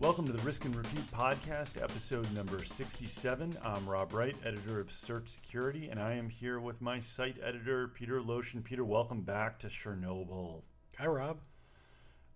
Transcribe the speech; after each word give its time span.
Welcome 0.00 0.24
to 0.28 0.32
the 0.32 0.38
Risk 0.38 0.64
and 0.64 0.74
Repeat 0.74 1.06
podcast, 1.08 1.80
episode 1.80 2.32
number 2.32 2.64
67. 2.64 3.58
I'm 3.62 3.86
Rob 3.86 4.14
Wright, 4.14 4.34
editor 4.46 4.80
of 4.80 4.90
Search 4.90 5.28
Security, 5.28 5.90
and 5.90 6.00
I 6.00 6.14
am 6.14 6.30
here 6.30 6.58
with 6.58 6.80
my 6.80 6.98
site 6.98 7.36
editor, 7.44 7.88
Peter 7.88 8.18
Loshin. 8.22 8.64
Peter, 8.64 8.82
welcome 8.82 9.20
back 9.20 9.58
to 9.58 9.66
Chernobyl. 9.66 10.62
Hi, 10.96 11.06
Rob. 11.06 11.40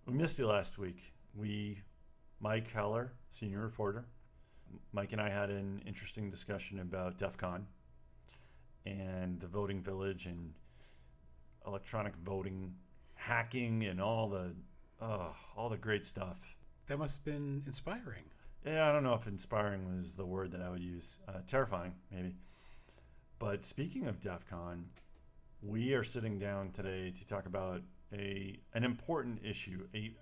We 0.05 0.13
missed 0.13 0.37
you 0.37 0.45
last 0.45 0.77
week. 0.77 1.11
We, 1.35 1.79
Mike 2.39 2.69
Heller, 2.69 3.13
senior 3.31 3.61
reporter, 3.61 4.05
Mike 4.91 5.13
and 5.13 5.19
I 5.19 5.31
had 5.31 5.49
an 5.49 5.81
interesting 5.87 6.29
discussion 6.29 6.81
about 6.81 7.17
DEF 7.17 7.35
CON 7.35 7.65
and 8.85 9.39
the 9.39 9.47
voting 9.47 9.81
village 9.81 10.27
and 10.27 10.53
electronic 11.65 12.13
voting 12.23 12.75
hacking 13.15 13.85
and 13.85 13.99
all 13.99 14.29
the 14.29 14.53
uh, 15.01 15.29
all 15.57 15.69
the 15.69 15.77
great 15.77 16.05
stuff. 16.05 16.54
That 16.87 16.99
must 16.99 17.17
have 17.17 17.25
been 17.25 17.63
inspiring. 17.65 18.25
Yeah, 18.65 18.87
I 18.87 18.91
don't 18.91 19.03
know 19.03 19.13
if 19.13 19.27
inspiring 19.27 19.97
was 19.97 20.15
the 20.15 20.25
word 20.25 20.51
that 20.51 20.61
I 20.61 20.69
would 20.69 20.81
use. 20.81 21.17
Uh, 21.27 21.39
terrifying, 21.47 21.93
maybe. 22.11 22.35
But 23.39 23.65
speaking 23.65 24.07
of 24.07 24.19
DEF 24.19 24.47
CON, 24.49 24.85
we 25.61 25.93
are 25.93 26.03
sitting 26.03 26.37
down 26.37 26.69
today 26.71 27.11
to 27.11 27.25
talk 27.25 27.47
about 27.47 27.81
a 28.13 28.59
an 28.73 28.83
important 28.83 29.39
issue, 29.43 29.87
a, 29.95 30.13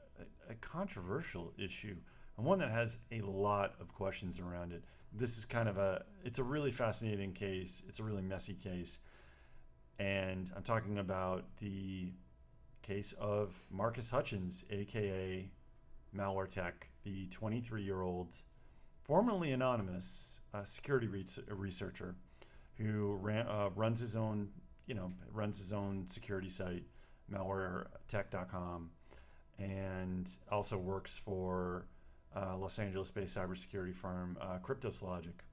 a 0.50 0.56
controversial 0.56 1.54
issue, 1.58 1.96
and 2.38 2.46
one 2.46 2.60
that 2.60 2.72
has 2.72 2.98
a 3.12 3.22
lot 3.22 3.74
of 3.80 3.94
questions 3.94 4.40
around 4.40 4.72
it. 4.72 4.84
This 5.12 5.38
is 5.38 5.46
kind 5.46 5.68
of 5.68 5.78
a 5.78 6.04
it's 6.24 6.40
a 6.40 6.44
really 6.44 6.72
fascinating 6.72 7.34
case. 7.34 7.84
It's 7.88 8.00
a 8.00 8.04
really 8.04 8.22
messy 8.22 8.54
case. 8.54 9.00
And 10.00 10.50
I'm 10.56 10.64
talking 10.64 10.98
about 10.98 11.44
the 11.60 12.12
case 12.82 13.12
of 13.14 13.56
Marcus 13.70 14.10
Hutchins, 14.10 14.66
aka 14.70 15.50
Malwaretech, 16.16 16.74
the 17.04 17.28
23 17.28 17.84
year 17.84 18.02
old, 18.02 18.34
formerly 19.02 19.52
anonymous 19.52 20.42
uh, 20.54 20.64
security 20.64 21.08
re- 21.08 21.26
researcher 21.50 22.16
who 22.78 23.18
ran, 23.22 23.48
uh, 23.48 23.70
runs 23.76 24.00
his 24.00 24.16
own, 24.16 24.50
you 24.88 24.96
know, 24.96 25.12
runs 25.32 25.58
his 25.58 25.74
own 25.74 26.06
security 26.08 26.50
site, 26.50 26.84
malwaretech.com, 27.32 28.90
and 29.60 30.30
also 30.52 30.78
works 30.78 31.18
for 31.18 31.86
uh, 32.36 32.58
Los 32.58 32.80
Angeles 32.80 33.12
based 33.12 33.38
cybersecurity 33.38 33.96
firm 33.96 34.38
uh, 34.42 34.58
Kryptos 34.60 35.02
Logic, 35.02 35.44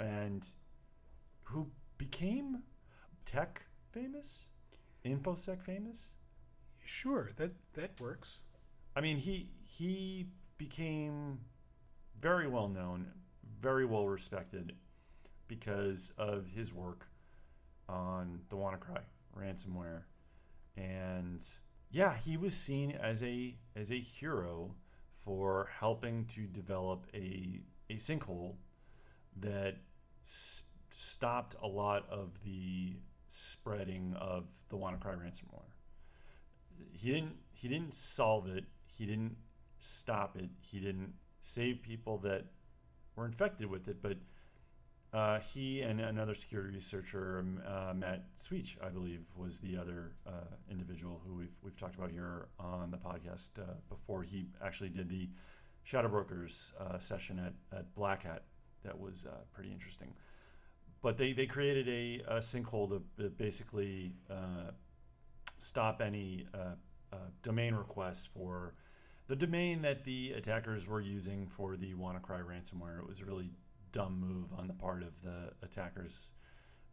and 0.00 0.48
who 1.44 1.68
became 1.98 2.62
tech 3.24 3.64
famous, 3.92 4.48
infosec 5.04 5.62
famous. 5.62 6.12
Sure, 6.84 7.30
that 7.36 7.52
that 7.74 8.00
works. 8.00 8.38
I 8.94 9.00
mean, 9.00 9.16
he 9.18 9.50
he 9.64 10.26
became 10.58 11.40
very 12.20 12.46
well 12.48 12.68
known, 12.68 13.08
very 13.60 13.84
well 13.84 14.06
respected 14.08 14.74
because 15.48 16.12
of 16.18 16.46
his 16.48 16.72
work 16.72 17.08
on 17.88 18.40
the 18.50 18.56
WannaCry 18.56 19.02
ransomware, 19.38 20.02
and 20.76 21.44
yeah, 21.92 22.16
he 22.16 22.36
was 22.36 22.54
seen 22.54 22.92
as 22.92 23.22
a 23.24 23.56
as 23.76 23.92
a 23.92 24.00
hero 24.00 24.74
for 25.16 25.70
helping 25.80 26.26
to 26.26 26.46
develop 26.46 27.06
a 27.14 27.60
a 27.90 27.94
sinkhole 27.96 28.56
that 29.40 29.76
s- 30.24 30.64
stopped 30.90 31.56
a 31.62 31.68
lot 31.68 32.08
of 32.10 32.30
the 32.44 32.96
spreading 33.28 34.14
of 34.20 34.46
the 34.70 34.76
WannaCry 34.76 35.18
ransomware. 35.18 35.70
He 36.92 37.10
didn't 37.12 37.36
he 37.52 37.68
didn't 37.68 37.94
solve 37.94 38.48
it. 38.48 38.64
He 38.96 39.06
didn't 39.06 39.36
stop 39.78 40.36
it. 40.36 40.50
He 40.60 40.78
didn't 40.78 41.12
save 41.40 41.82
people 41.82 42.18
that 42.18 42.44
were 43.16 43.26
infected 43.26 43.66
with 43.66 43.88
it, 43.88 44.02
but 44.02 44.16
uh, 45.12 45.40
he 45.40 45.82
and 45.82 46.00
another 46.00 46.34
security 46.34 46.72
researcher, 46.72 47.40
um, 47.40 47.60
uh, 47.66 47.92
Matt 47.92 48.34
Suiche, 48.34 48.76
I 48.82 48.88
believe, 48.88 49.20
was 49.36 49.58
the 49.58 49.76
other 49.76 50.12
uh, 50.26 50.54
individual 50.70 51.20
who 51.26 51.34
we've 51.34 51.54
we've 51.62 51.76
talked 51.76 51.96
about 51.96 52.10
here 52.10 52.48
on 52.58 52.90
the 52.90 52.96
podcast 52.96 53.58
uh, 53.58 53.74
before. 53.90 54.22
He 54.22 54.46
actually 54.64 54.88
did 54.88 55.10
the 55.10 55.28
Shadow 55.82 56.08
Brokers 56.08 56.72
uh, 56.80 56.96
session 56.98 57.38
at, 57.38 57.78
at 57.78 57.94
Black 57.94 58.22
Hat. 58.22 58.44
That 58.84 58.98
was 58.98 59.26
uh, 59.26 59.34
pretty 59.52 59.70
interesting. 59.70 60.14
But 61.02 61.16
they, 61.16 61.32
they 61.32 61.46
created 61.46 61.88
a, 61.88 62.36
a 62.36 62.38
sinkhole 62.38 63.02
to 63.18 63.28
basically 63.30 64.12
stop 65.58 66.00
any 66.00 66.46
domain 67.42 67.74
requests 67.74 68.26
for 68.26 68.74
the 69.28 69.36
domain 69.36 69.82
that 69.82 70.04
the 70.04 70.32
attackers 70.32 70.86
were 70.86 71.00
using 71.00 71.46
for 71.46 71.76
the 71.76 71.94
WannaCry 71.94 72.44
ransomware. 72.44 72.98
It 72.98 73.06
was 73.06 73.20
a 73.20 73.24
really 73.24 73.50
dumb 73.92 74.18
move 74.20 74.52
on 74.58 74.66
the 74.66 74.74
part 74.74 75.02
of 75.02 75.20
the 75.22 75.52
attackers, 75.62 76.32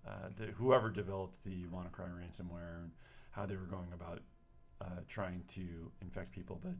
uh, 0.08 0.30
the, 0.36 0.46
whoever 0.46 0.90
developed 0.90 1.44
the 1.44 1.66
WannaCry 1.66 2.10
ransomware, 2.10 2.78
and 2.82 2.92
how 3.32 3.46
they 3.46 3.56
were 3.56 3.64
going 3.64 3.92
about 3.94 4.22
uh, 4.82 5.02
trying 5.08 5.44
to 5.48 5.92
infect 6.02 6.32
people. 6.32 6.60
But 6.62 6.74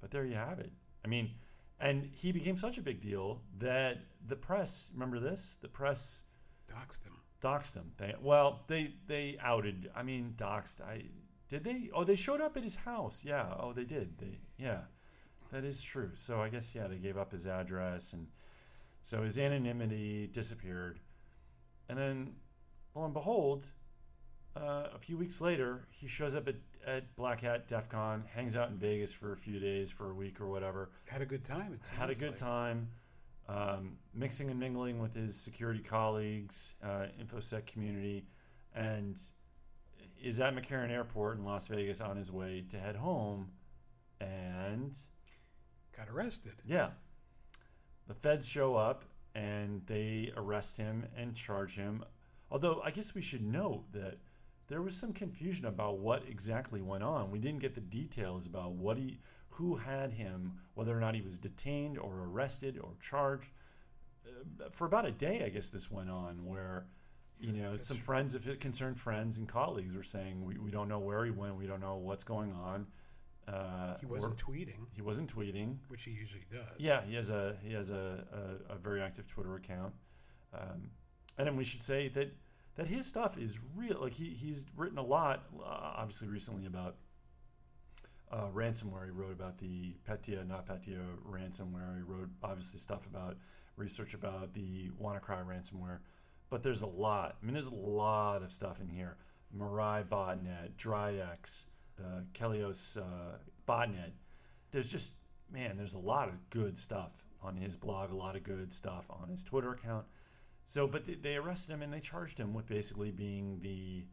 but 0.00 0.10
there 0.10 0.24
you 0.24 0.34
have 0.34 0.58
it. 0.58 0.72
I 1.04 1.08
mean, 1.08 1.30
and 1.80 2.10
he 2.12 2.32
became 2.32 2.56
such 2.56 2.78
a 2.78 2.82
big 2.82 3.00
deal 3.00 3.42
that 3.58 3.98
the 4.26 4.36
press. 4.36 4.90
Remember 4.94 5.20
this? 5.20 5.56
The 5.60 5.68
press 5.68 6.24
doxed 6.68 7.04
him. 7.04 7.20
Doxed 7.42 7.74
him. 7.74 7.92
They, 7.96 8.14
well, 8.20 8.64
they 8.66 8.94
they 9.06 9.36
outed. 9.40 9.90
I 9.94 10.02
mean, 10.02 10.34
doxed. 10.36 10.80
I 10.80 11.04
did 11.48 11.64
they? 11.64 11.90
Oh, 11.94 12.04
they 12.04 12.16
showed 12.16 12.40
up 12.40 12.56
at 12.56 12.62
his 12.62 12.76
house. 12.76 13.24
Yeah. 13.24 13.46
Oh, 13.58 13.72
they 13.72 13.84
did. 13.84 14.18
They 14.18 14.38
yeah. 14.58 14.80
That 15.52 15.64
is 15.64 15.80
true. 15.80 16.10
So 16.14 16.42
I 16.42 16.48
guess 16.48 16.74
yeah, 16.74 16.86
they 16.88 16.96
gave 16.96 17.16
up 17.16 17.32
his 17.32 17.46
address 17.46 18.12
and 18.12 18.26
so 19.06 19.22
his 19.22 19.38
anonymity 19.38 20.26
disappeared. 20.26 20.98
And 21.88 21.96
then, 21.96 22.32
lo 22.96 23.04
and 23.04 23.14
behold, 23.14 23.64
uh, 24.56 24.88
a 24.92 24.98
few 24.98 25.16
weeks 25.16 25.40
later, 25.40 25.86
he 25.90 26.08
shows 26.08 26.34
up 26.34 26.48
at, 26.48 26.56
at 26.84 27.14
Black 27.14 27.40
Hat 27.40 27.68
DEF 27.68 27.88
CON, 27.88 28.24
hangs 28.34 28.56
out 28.56 28.68
in 28.70 28.76
Vegas 28.76 29.12
for 29.12 29.32
a 29.32 29.36
few 29.36 29.60
days, 29.60 29.92
for 29.92 30.10
a 30.10 30.12
week 30.14 30.40
or 30.40 30.48
whatever. 30.48 30.90
Had 31.06 31.22
a 31.22 31.26
good 31.26 31.44
time. 31.44 31.72
It 31.72 31.86
Had 31.96 32.10
a 32.10 32.16
good 32.16 32.30
like. 32.30 32.36
time, 32.36 32.88
um, 33.48 33.96
mixing 34.12 34.50
and 34.50 34.58
mingling 34.58 34.98
with 34.98 35.14
his 35.14 35.36
security 35.36 35.84
colleagues, 35.84 36.74
uh, 36.82 37.06
InfoSec 37.22 37.66
community, 37.66 38.26
and 38.74 39.20
is 40.22 40.40
at 40.40 40.54
McCarran 40.54 40.90
Airport 40.90 41.38
in 41.38 41.44
Las 41.44 41.68
Vegas 41.68 42.00
on 42.00 42.16
his 42.16 42.32
way 42.32 42.64
to 42.70 42.78
head 42.78 42.96
home. 42.96 43.50
And 44.20 44.96
got 45.96 46.08
arrested. 46.08 46.54
Yeah, 46.64 46.90
the 48.06 48.14
feds 48.14 48.48
show 48.48 48.76
up 48.76 49.04
and 49.34 49.82
they 49.86 50.32
arrest 50.36 50.76
him 50.76 51.06
and 51.16 51.34
charge 51.34 51.74
him. 51.74 52.04
Although 52.50 52.80
I 52.82 52.90
guess 52.90 53.14
we 53.14 53.22
should 53.22 53.42
note 53.42 53.84
that 53.92 54.18
there 54.68 54.82
was 54.82 54.96
some 54.96 55.12
confusion 55.12 55.66
about 55.66 55.98
what 55.98 56.24
exactly 56.28 56.80
went 56.80 57.04
on. 57.04 57.30
We 57.30 57.38
didn't 57.38 57.60
get 57.60 57.74
the 57.74 57.80
details 57.80 58.46
about 58.46 58.72
what 58.72 58.96
he, 58.96 59.18
who 59.50 59.76
had 59.76 60.12
him, 60.12 60.54
whether 60.74 60.96
or 60.96 61.00
not 61.00 61.14
he 61.14 61.20
was 61.20 61.38
detained 61.38 61.98
or 61.98 62.24
arrested 62.24 62.78
or 62.82 62.94
charged. 63.00 63.48
Uh, 64.26 64.68
for 64.72 64.86
about 64.86 65.06
a 65.06 65.12
day, 65.12 65.44
I 65.44 65.50
guess 65.50 65.70
this 65.70 65.90
went 65.90 66.10
on, 66.10 66.44
where 66.44 66.86
you 67.40 67.52
know 67.52 67.72
That's 67.72 67.86
some 67.86 67.96
true. 67.96 68.04
friends, 68.04 68.34
if 68.34 68.46
it 68.48 68.60
concerned 68.60 68.98
friends 68.98 69.38
and 69.38 69.48
colleagues, 69.48 69.94
were 69.94 70.02
saying 70.02 70.44
we, 70.44 70.58
we 70.58 70.70
don't 70.70 70.88
know 70.88 70.98
where 70.98 71.24
he 71.24 71.30
went, 71.30 71.56
we 71.56 71.66
don't 71.66 71.80
know 71.80 71.96
what's 71.96 72.24
going 72.24 72.52
on. 72.52 72.86
Uh, 73.46 73.96
he 74.00 74.06
wasn't 74.06 74.36
tweeting. 74.36 74.86
He 74.92 75.02
wasn't 75.02 75.32
tweeting, 75.32 75.76
which 75.88 76.02
he 76.02 76.10
usually 76.10 76.44
does. 76.50 76.78
Yeah, 76.78 77.02
he 77.06 77.14
has 77.14 77.30
a 77.30 77.56
he 77.62 77.72
has 77.74 77.90
a, 77.90 78.24
a, 78.70 78.74
a 78.74 78.76
very 78.76 79.00
active 79.00 79.26
Twitter 79.26 79.54
account, 79.54 79.94
um, 80.52 80.90
and 81.38 81.46
then 81.46 81.56
we 81.56 81.62
should 81.62 81.82
say 81.82 82.08
that 82.08 82.34
that 82.74 82.86
his 82.88 83.06
stuff 83.06 83.38
is 83.38 83.60
real. 83.76 84.00
Like 84.00 84.14
he 84.14 84.30
he's 84.30 84.66
written 84.76 84.98
a 84.98 85.04
lot, 85.04 85.44
uh, 85.60 85.92
obviously 85.96 86.26
recently 86.28 86.66
about 86.66 86.96
uh, 88.32 88.48
ransomware. 88.54 89.04
He 89.04 89.10
wrote 89.10 89.32
about 89.32 89.58
the 89.58 89.94
Petya, 90.04 90.44
NotPetya 90.44 90.98
ransomware. 91.28 91.96
He 91.96 92.02
wrote 92.02 92.28
obviously 92.42 92.80
stuff 92.80 93.06
about 93.06 93.36
research 93.76 94.14
about 94.14 94.52
the 94.54 94.90
WannaCry 95.00 95.46
ransomware. 95.46 95.98
But 96.48 96.62
there's 96.62 96.82
a 96.82 96.86
lot. 96.86 97.36
I 97.40 97.44
mean, 97.44 97.54
there's 97.54 97.66
a 97.66 97.74
lot 97.74 98.42
of 98.42 98.52
stuff 98.52 98.80
in 98.80 98.88
here. 98.88 99.16
Mirai 99.56 100.04
botnet, 100.04 100.76
Dridex 100.76 101.64
uh, 101.98 102.20
Kelihos 102.34 102.98
uh, 102.98 103.38
botnet. 103.66 104.12
There's 104.70 104.90
just 104.90 105.16
man, 105.50 105.76
there's 105.76 105.94
a 105.94 105.98
lot 105.98 106.28
of 106.28 106.50
good 106.50 106.76
stuff 106.76 107.12
on 107.42 107.56
his 107.56 107.76
blog, 107.76 108.12
a 108.12 108.16
lot 108.16 108.36
of 108.36 108.42
good 108.42 108.72
stuff 108.72 109.06
on 109.10 109.28
his 109.28 109.44
Twitter 109.44 109.72
account. 109.72 110.04
So, 110.64 110.86
but 110.86 111.04
they, 111.04 111.14
they 111.14 111.36
arrested 111.36 111.72
him 111.72 111.82
and 111.82 111.92
they 111.92 112.00
charged 112.00 112.38
him 112.38 112.52
with 112.52 112.66
basically 112.66 113.10
being 113.10 113.60
the 113.62 114.04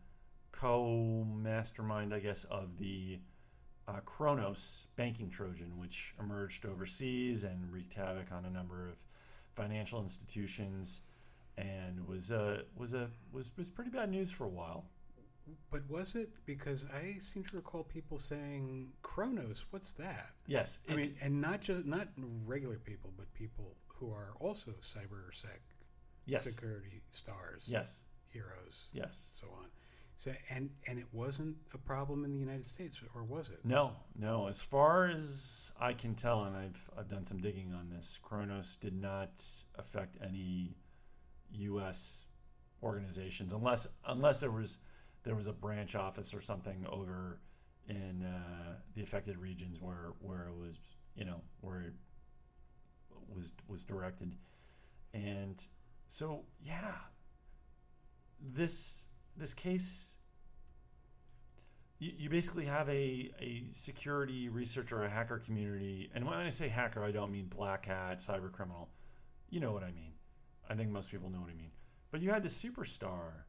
co-mastermind, 0.51 2.13
I 2.13 2.19
guess, 2.19 2.43
of 2.45 2.77
the 2.77 3.19
uh, 3.87 3.99
Kronos 4.05 4.85
banking 4.95 5.29
Trojan, 5.29 5.77
which 5.77 6.13
emerged 6.19 6.65
overseas 6.65 7.43
and 7.43 7.71
wreaked 7.71 7.95
havoc 7.95 8.31
on 8.31 8.45
a 8.45 8.49
number 8.49 8.87
of 8.87 8.95
financial 9.55 10.01
institutions, 10.01 11.01
and 11.57 12.07
was 12.07 12.31
a 12.31 12.63
was 12.75 12.93
a 12.93 13.09
was 13.31 13.51
was 13.57 13.69
pretty 13.69 13.89
bad 13.89 14.09
news 14.09 14.31
for 14.31 14.45
a 14.45 14.49
while. 14.49 14.85
But 15.69 15.89
was 15.89 16.15
it 16.15 16.29
because 16.45 16.85
I 16.93 17.19
seem 17.19 17.43
to 17.45 17.57
recall 17.57 17.83
people 17.83 18.17
saying 18.17 18.89
Kronos? 19.01 19.65
What's 19.71 19.91
that? 19.93 20.29
Yes, 20.47 20.79
I 20.89 20.95
mean, 20.95 21.15
and 21.21 21.41
not 21.41 21.61
just 21.61 21.85
not 21.85 22.07
regular 22.45 22.77
people, 22.77 23.11
but 23.17 23.33
people 23.33 23.75
who 23.87 24.11
are 24.11 24.33
also 24.39 24.71
cybersec 24.81 25.59
yes, 26.25 26.43
security 26.43 27.01
stars, 27.07 27.67
yes, 27.69 28.03
heroes, 28.31 28.89
yes. 28.93 29.31
so 29.33 29.47
on. 29.59 29.67
So 30.15 30.31
and 30.49 30.69
and 30.87 30.99
it 30.99 31.07
wasn't 31.11 31.57
a 31.73 31.77
problem 31.77 32.23
in 32.23 32.31
the 32.31 32.39
United 32.39 32.67
States, 32.67 33.01
or 33.15 33.23
was 33.23 33.49
it? 33.49 33.59
No, 33.63 33.93
no. 34.17 34.47
As 34.47 34.61
far 34.61 35.07
as 35.07 35.71
I 35.79 35.93
can 35.93 36.13
tell, 36.13 36.43
and 36.43 36.55
I've 36.55 36.89
I've 36.97 37.09
done 37.09 37.25
some 37.25 37.39
digging 37.39 37.73
on 37.73 37.89
this, 37.89 38.19
Kronos 38.21 38.75
did 38.75 38.93
not 38.93 39.43
affect 39.75 40.17
any 40.23 40.77
U.S. 41.53 42.27
organizations, 42.81 43.53
unless 43.53 43.87
unless 44.07 44.39
there 44.39 44.51
was 44.51 44.79
there 45.23 45.35
was 45.35 45.47
a 45.47 45.53
branch 45.53 45.95
office 45.95 46.33
or 46.33 46.41
something 46.41 46.85
over 46.89 47.39
in 47.87 48.23
uh, 48.23 48.73
the 48.95 49.01
affected 49.01 49.37
regions 49.37 49.81
where 49.81 50.13
where 50.19 50.47
it 50.47 50.55
was 50.55 50.75
you 51.15 51.25
know 51.25 51.41
where 51.61 51.81
it 51.81 51.93
was 53.33 53.53
was 53.67 53.83
directed, 53.83 54.35
and 55.13 55.65
so 56.07 56.43
yeah, 56.61 56.93
this 58.39 59.07
this 59.37 59.53
case 59.53 60.15
you, 62.03 62.29
basically 62.29 62.65
have 62.65 62.89
a, 62.89 63.31
a 63.39 63.63
security 63.71 64.49
researcher, 64.49 65.03
a 65.03 65.09
hacker 65.09 65.39
community, 65.39 66.09
and 66.13 66.25
when 66.25 66.35
I 66.35 66.49
say 66.49 66.67
hacker, 66.67 67.03
I 67.03 67.11
don't 67.11 67.31
mean 67.31 67.45
black 67.45 67.85
hat, 67.85 68.17
cyber 68.17 68.51
criminal. 68.51 68.89
You 69.49 69.59
know 69.59 69.71
what 69.71 69.83
I 69.83 69.91
mean. 69.91 70.12
I 70.69 70.75
think 70.75 70.89
most 70.89 71.11
people 71.11 71.29
know 71.29 71.39
what 71.39 71.49
I 71.49 71.55
mean. 71.55 71.71
But 72.11 72.21
you 72.21 72.31
had 72.31 72.43
this 72.43 72.61
superstar, 72.61 73.45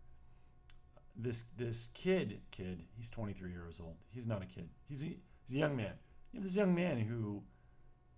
this 1.17 1.45
this 1.57 1.89
kid, 1.95 2.41
kid. 2.51 2.85
He's 2.97 3.11
23 3.11 3.51
years 3.51 3.81
old. 3.81 3.97
He's 4.11 4.27
not 4.27 4.43
a 4.43 4.47
kid. 4.47 4.69
He's 4.89 5.05
a, 5.05 5.09
he's 5.47 5.55
a 5.55 5.59
young 5.59 5.77
man. 5.77 5.93
You 6.33 6.39
have 6.39 6.45
this 6.45 6.57
young 6.57 6.75
man 6.75 6.99
who 6.99 7.43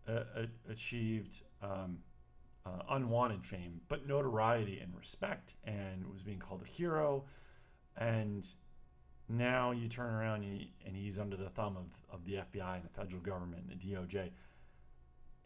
uh, 0.09 0.47
achieved 0.71 1.43
um, 1.63 1.99
uh, 2.65 2.83
unwanted 2.91 3.45
fame, 3.45 3.81
but 3.89 4.07
notoriety 4.07 4.81
and 4.81 4.95
respect, 4.97 5.55
and 5.65 6.07
was 6.11 6.23
being 6.23 6.39
called 6.39 6.63
a 6.63 6.69
hero. 6.69 7.25
And 7.97 8.47
now 9.29 9.73
you 9.73 9.89
turn 9.89 10.13
around 10.15 10.45
and, 10.45 10.61
he, 10.61 10.73
and 10.87 10.95
he's 10.97 11.19
under 11.19 11.37
the 11.37 11.49
thumb 11.49 11.77
of, 11.77 11.87
of 12.13 12.25
the 12.25 12.35
FBI 12.35 12.77
and 12.77 12.85
the 12.85 12.89
federal 12.89 13.21
government 13.23 13.65
and 13.69 13.81
the 13.81 13.87
DOJ. 13.87 14.31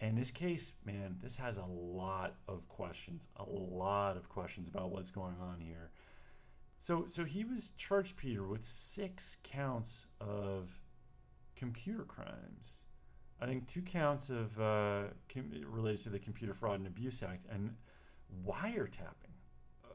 And 0.00 0.17
this 0.17 0.31
case, 0.31 0.73
man, 0.85 1.17
this 1.23 1.37
has 1.37 1.58
a 1.58 1.64
lot 1.64 2.37
of 2.49 2.69
questions, 2.69 3.29
a 3.37 3.44
lot 3.44 4.17
of 4.17 4.29
questions 4.29 4.69
about 4.69 4.91
what's 4.91 5.11
going 5.11 5.37
on 5.41 5.61
here. 5.61 5.91
So, 6.79 7.05
so 7.06 7.25
he 7.25 7.44
was 7.44 7.73
charged, 7.76 8.17
Peter, 8.17 8.47
with 8.47 8.64
six 8.64 9.37
counts 9.43 10.06
of 10.19 10.70
computer 11.55 12.05
crimes. 12.05 12.87
I 13.43 13.47
think 13.47 13.67
two 13.67 13.82
counts 13.82 14.31
of 14.31 14.58
uh, 14.58 15.02
com- 15.32 15.52
related 15.67 16.00
to 16.05 16.11
the 16.11 16.19
Computer 16.19 16.55
Fraud 16.55 16.79
and 16.79 16.87
Abuse 16.87 17.23
Act 17.23 17.46
and 17.50 17.75
wiretapping 18.46 19.31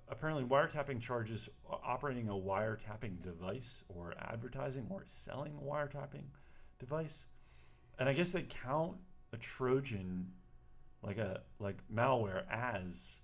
apparently 0.07 0.43
wiretapping 0.43 1.01
charges 1.01 1.49
operating 1.67 2.29
a 2.29 2.33
wiretapping 2.33 3.21
device 3.21 3.83
or 3.89 4.13
advertising 4.19 4.85
or 4.89 5.03
selling 5.05 5.55
a 5.55 5.61
wiretapping 5.61 6.25
device. 6.79 7.27
And 7.97 8.07
I 8.07 8.13
guess 8.13 8.31
they 8.31 8.43
count 8.43 8.97
a 9.35 9.37
Trojan 9.37 10.27
like 11.01 11.17
a 11.17 11.41
like 11.59 11.77
malware 11.93 12.43
as 12.49 13.21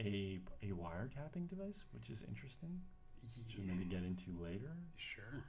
a 0.00 0.40
a 0.62 0.66
wiretapping 0.66 1.48
device, 1.48 1.84
which 1.92 2.10
is 2.10 2.24
interesting. 2.28 2.80
Which 3.20 3.58
we 3.58 3.64
maybe 3.64 3.84
get 3.84 4.02
into 4.02 4.30
later. 4.40 4.76
Sure. 4.96 5.44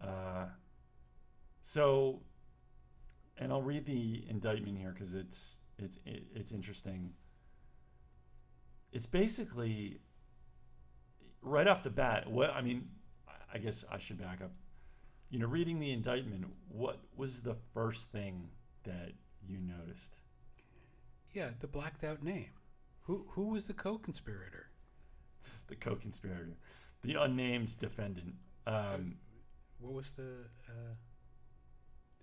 Uh, 0.00 0.46
so, 1.62 2.20
and 3.38 3.52
I'll 3.52 3.62
read 3.62 3.84
the 3.84 4.24
indictment 4.28 4.78
here 4.78 4.92
because 4.92 5.14
it's 5.14 5.60
it's 5.78 5.98
it's 6.06 6.52
interesting 6.52 7.12
it's 8.92 9.06
basically 9.06 9.98
right 11.42 11.66
off 11.66 11.82
the 11.82 11.90
bat. 11.90 12.30
What 12.30 12.50
I 12.50 12.60
mean, 12.60 12.88
I 13.52 13.58
guess 13.58 13.84
I 13.90 13.98
should 13.98 14.18
back 14.18 14.40
up. 14.42 14.52
You 15.30 15.38
know, 15.38 15.46
reading 15.46 15.78
the 15.78 15.92
indictment, 15.92 16.44
what 16.68 16.98
was 17.16 17.42
the 17.42 17.54
first 17.72 18.10
thing 18.10 18.48
that 18.84 19.12
you 19.46 19.58
noticed? 19.58 20.18
Yeah, 21.32 21.50
the 21.60 21.66
blacked 21.66 22.04
out 22.04 22.22
name. 22.22 22.50
Who 23.02 23.26
who 23.30 23.48
was 23.48 23.66
the 23.66 23.72
co-conspirator? 23.74 24.70
the 25.70 25.76
co-conspirator, 25.76 26.56
the 27.02 27.14
unnamed 27.14 27.78
defendant. 27.78 28.34
Um, 28.66 29.16
what 29.78 29.94
was 29.94 30.12
the? 30.12 30.44
Uh, 30.68 30.94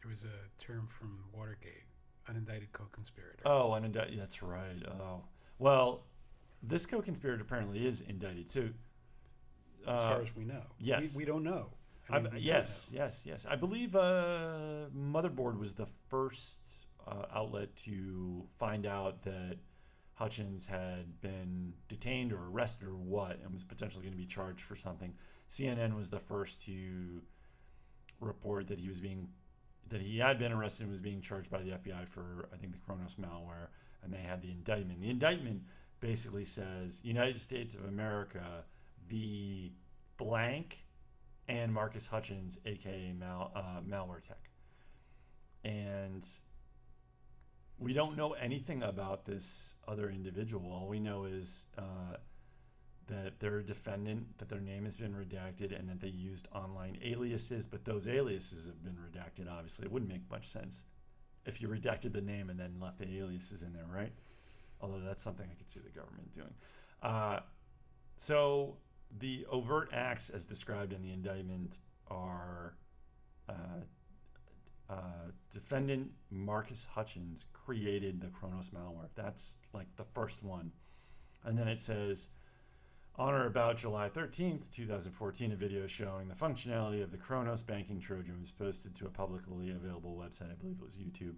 there 0.01 0.09
was 0.09 0.23
a 0.23 0.63
term 0.63 0.85
from 0.85 1.23
Watergate, 1.33 1.85
unindicted 2.29 2.71
co-conspirator. 2.73 3.41
Oh, 3.45 3.71
unindicted. 3.71 4.17
That's 4.17 4.43
right. 4.43 4.83
Oh, 4.87 5.23
well, 5.57 6.03
this 6.61 6.85
co-conspirator 6.85 7.41
apparently 7.41 7.87
is 7.87 8.01
indicted. 8.01 8.49
So, 8.49 8.69
uh, 9.87 9.91
as 9.91 10.03
far 10.03 10.21
as 10.21 10.35
we 10.35 10.45
know, 10.45 10.63
yes, 10.79 11.15
we, 11.15 11.23
we 11.23 11.25
don't 11.25 11.43
know. 11.43 11.69
I 12.09 12.19
mean, 12.19 12.33
yes, 12.37 12.91
yes, 12.93 13.25
yes. 13.25 13.45
I 13.49 13.55
believe 13.55 13.95
uh, 13.95 14.85
Motherboard 14.95 15.59
was 15.59 15.73
the 15.73 15.87
first 16.09 16.87
uh, 17.05 17.25
outlet 17.33 17.75
to 17.77 18.43
find 18.57 18.85
out 18.85 19.23
that 19.23 19.57
Hutchins 20.13 20.65
had 20.65 21.21
been 21.21 21.73
detained 21.87 22.33
or 22.33 22.47
arrested 22.47 22.87
or 22.87 22.95
what, 22.95 23.39
and 23.43 23.51
was 23.53 23.63
potentially 23.63 24.03
going 24.03 24.13
to 24.13 24.17
be 24.17 24.25
charged 24.25 24.61
for 24.61 24.75
something. 24.75 25.13
CNN 25.49 25.95
was 25.95 26.09
the 26.09 26.19
first 26.19 26.63
to 26.65 27.21
report 28.19 28.67
that 28.67 28.79
he 28.79 28.87
was 28.87 28.99
being 28.99 29.27
that 29.89 30.01
he 30.01 30.17
had 30.17 30.37
been 30.37 30.51
arrested 30.51 30.81
and 30.83 30.89
was 30.89 30.99
being 30.99 31.21
charged 31.21 31.49
by 31.49 31.61
the 31.61 31.71
FBI 31.71 32.07
for 32.09 32.49
I 32.53 32.57
think 32.57 32.73
the 32.73 32.79
Kronos 32.79 33.15
malware, 33.15 33.67
and 34.03 34.11
they 34.11 34.17
had 34.17 34.41
the 34.41 34.51
indictment. 34.51 35.01
The 35.01 35.09
indictment 35.09 35.61
basically 35.99 36.45
says 36.45 37.01
United 37.03 37.39
States 37.39 37.73
of 37.73 37.85
America, 37.85 38.63
the 39.07 39.71
blank, 40.17 40.79
and 41.47 41.73
Marcus 41.73 42.07
Hutchins, 42.07 42.57
aka 42.65 43.13
Mal, 43.17 43.51
uh, 43.55 43.81
Malware 43.87 44.21
Tech. 44.21 44.49
And 45.63 46.25
we 47.79 47.93
don't 47.93 48.17
know 48.17 48.33
anything 48.33 48.83
about 48.83 49.25
this 49.25 49.75
other 49.87 50.09
individual. 50.09 50.71
All 50.71 50.87
we 50.87 50.99
know 50.99 51.25
is 51.25 51.67
uh, 51.77 52.17
that 53.07 53.39
they're 53.39 53.59
a 53.59 53.63
defendant, 53.63 54.37
that 54.39 54.49
their 54.49 54.59
name 54.59 54.83
has 54.83 54.97
been 54.97 55.13
redacted, 55.13 55.77
and 55.77 55.87
that 55.89 55.99
they 55.99 56.07
used 56.07 56.47
online 56.53 56.97
aliases, 57.03 57.67
but 57.67 57.85
those 57.85 58.07
aliases 58.07 58.65
have 58.65 58.83
been 58.83 58.97
redacted, 58.97 59.51
obviously. 59.51 59.85
It 59.85 59.91
wouldn't 59.91 60.11
make 60.11 60.29
much 60.29 60.47
sense 60.47 60.85
if 61.45 61.61
you 61.61 61.67
redacted 61.67 62.11
the 62.11 62.21
name 62.21 62.49
and 62.49 62.59
then 62.59 62.75
left 62.79 62.97
the 62.97 63.17
aliases 63.17 63.63
in 63.63 63.73
there, 63.73 63.85
right? 63.89 64.11
although 64.81 64.99
that's 64.99 65.21
something 65.21 65.47
I 65.49 65.55
could 65.55 65.69
see 65.69 65.79
the 65.79 65.89
government 65.89 66.31
doing. 66.31 66.53
Uh, 67.01 67.39
so 68.17 68.75
the 69.19 69.45
overt 69.49 69.89
acts, 69.93 70.29
as 70.29 70.45
described 70.45 70.93
in 70.93 71.01
the 71.01 71.11
indictment, 71.11 71.79
are 72.09 72.75
uh, 73.49 73.81
uh, 74.89 75.31
defendant 75.51 76.11
Marcus 76.29 76.85
Hutchins 76.85 77.45
created 77.53 78.21
the 78.21 78.27
Kronos 78.27 78.69
malware. 78.69 79.09
That's 79.15 79.57
like 79.73 79.87
the 79.95 80.05
first 80.05 80.43
one. 80.43 80.71
And 81.43 81.57
then 81.57 81.67
it 81.67 81.79
says, 81.79 82.29
on 83.15 83.33
or 83.33 83.47
about 83.47 83.77
July 83.77 84.09
13th, 84.09 84.69
2014, 84.69 85.51
a 85.51 85.55
video 85.55 85.87
showing 85.87 86.27
the 86.27 86.35
functionality 86.35 87.03
of 87.03 87.11
the 87.11 87.17
Kronos 87.17 87.63
banking 87.63 87.99
Trojan 87.99 88.39
was 88.39 88.51
posted 88.51 88.93
to 88.95 89.07
a 89.07 89.09
publicly 89.09 89.71
available 89.71 90.15
website. 90.15 90.51
I 90.51 90.55
believe 90.55 90.77
it 90.79 90.83
was 90.83 90.97
YouTube. 90.97 91.37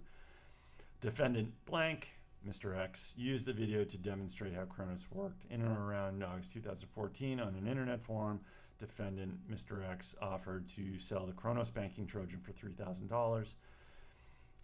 Defendant 1.00 1.54
blank 1.66 2.19
Mr. 2.48 2.78
X 2.78 3.14
used 3.18 3.46
the 3.46 3.54
video 3.54 3.84
to 3.84 3.98
demonstrate 3.98 4.54
how 4.54 4.64
Kronos 4.64 5.08
worked. 5.12 5.46
In 5.50 5.62
and 5.62 5.78
around 5.78 6.24
August 6.24 6.54
2014, 6.54 7.40
on 7.40 7.56
an 7.56 7.68
internet 7.68 8.02
forum, 8.02 8.40
defendant 8.78 9.38
Mr. 9.52 9.88
X 9.90 10.16
offered 10.22 10.68
to 10.70 10.98
sell 10.98 11.26
the 11.26 11.34
Kronos 11.34 11.70
banking 11.70 12.08
Trojan 12.08 12.40
for 12.40 12.52
$3,000. 12.52 13.56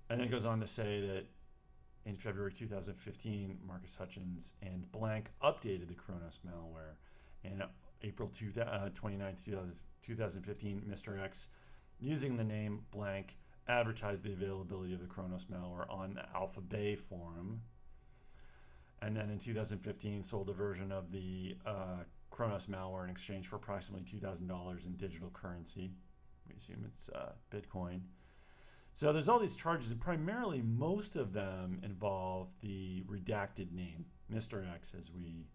And 0.10 0.20
then 0.20 0.30
goes 0.30 0.46
on 0.46 0.60
to 0.62 0.68
say 0.68 1.02
that 1.02 1.26
in 2.06 2.16
February 2.16 2.52
2015, 2.52 3.58
Marcus 3.68 3.96
Hutchins 3.96 4.54
and 4.62 4.90
Blank 4.92 5.32
updated 5.44 5.88
the 5.88 5.96
Kronos 5.96 6.40
malware. 6.48 6.96
In 7.44 7.62
April 8.04 8.28
2, 8.28 8.52
uh, 8.62 8.90
29, 8.94 9.36
2015, 10.02 10.82
Mr. 10.90 11.22
X, 11.22 11.50
using 12.00 12.38
the 12.38 12.44
name 12.44 12.82
Blank, 12.92 13.36
advertised 13.68 14.24
the 14.24 14.34
availability 14.34 14.94
of 14.94 15.00
the 15.00 15.08
Kronos 15.08 15.46
malware 15.46 15.90
on 15.90 16.14
the 16.14 16.26
Alpha 16.36 16.62
Bay 16.62 16.96
forum. 16.96 17.62
And 19.02 19.16
then 19.16 19.30
in 19.30 19.38
2015, 19.38 20.24
sold 20.24 20.50
a 20.50 20.54
version 20.54 20.92
of 20.92 21.12
the 21.12 21.58
uh, 21.66 22.04
Kronos 22.30 22.68
malware 22.68 23.04
in 23.04 23.10
exchange 23.10 23.48
for 23.48 23.56
approximately 23.56 24.06
$2,000 24.06 24.86
in 24.86 24.94
digital 24.94 25.30
currency. 25.32 25.92
We 26.48 26.56
assume 26.56 26.84
it's 26.86 27.10
uh, 27.10 27.32
Bitcoin. 27.52 28.02
So 28.94 29.12
there's 29.12 29.28
all 29.28 29.40
these 29.40 29.58
charges, 29.58 29.92
and 29.92 30.00
primarily 30.00 30.62
most 30.62 31.18
of 31.18 31.34
them 31.34 31.82
involve 31.84 32.50
the 32.62 33.04
redacted 33.10 33.72
name, 33.74 34.06
Mr. 34.34 34.64
X, 34.74 34.94
as 34.98 35.12
we 35.12 35.48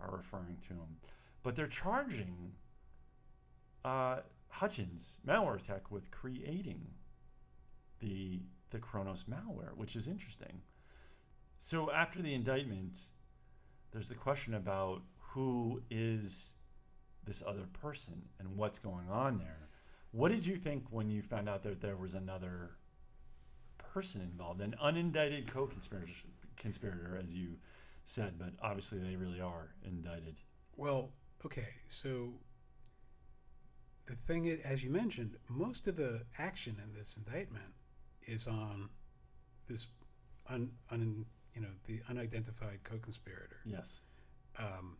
are 0.00 0.16
referring 0.16 0.56
to 0.68 0.74
him. 0.74 0.96
But 1.42 1.56
they're 1.56 1.66
charging 1.66 2.52
uh, 3.84 4.20
Hutchins 4.48 5.20
malware 5.26 5.64
tech 5.64 5.90
with 5.90 6.10
creating 6.10 6.86
the 8.00 8.40
the 8.70 8.78
Kronos 8.78 9.24
malware, 9.24 9.76
which 9.76 9.94
is 9.94 10.08
interesting. 10.08 10.60
So 11.58 11.90
after 11.92 12.20
the 12.20 12.34
indictment, 12.34 12.98
there's 13.92 14.08
the 14.08 14.14
question 14.14 14.54
about 14.54 15.02
who 15.16 15.82
is 15.90 16.54
this 17.24 17.42
other 17.46 17.66
person 17.72 18.22
and 18.38 18.56
what's 18.56 18.78
going 18.78 19.08
on 19.08 19.38
there. 19.38 19.68
What 20.10 20.32
did 20.32 20.46
you 20.46 20.56
think 20.56 20.84
when 20.90 21.10
you 21.10 21.22
found 21.22 21.48
out 21.48 21.62
that 21.62 21.80
there 21.80 21.96
was 21.96 22.14
another 22.14 22.72
person 23.78 24.20
involved, 24.20 24.60
an 24.60 24.74
unindicted 24.82 25.46
co-conspirator, 25.46 26.12
conspirator, 26.56 27.18
as 27.20 27.34
you 27.34 27.56
said, 28.04 28.38
but 28.38 28.52
obviously 28.62 28.98
they 28.98 29.16
really 29.16 29.40
are 29.40 29.70
indicted. 29.84 30.36
Well, 30.76 31.10
okay, 31.44 31.68
so 31.88 32.34
the 34.06 34.14
thing 34.14 34.44
is, 34.44 34.60
as 34.60 34.84
you 34.84 34.90
mentioned, 34.90 35.36
most 35.48 35.88
of 35.88 35.96
the 35.96 36.22
action 36.38 36.76
in 36.82 36.92
this 36.92 37.16
indictment 37.16 37.74
is 38.26 38.46
on 38.46 38.88
this 39.68 39.88
un, 40.48 40.70
un 40.90 41.24
you 41.54 41.60
know 41.60 41.68
the 41.86 42.00
unidentified 42.08 42.80
co-conspirator. 42.84 43.60
Yes. 43.64 44.02
Um, 44.58 44.96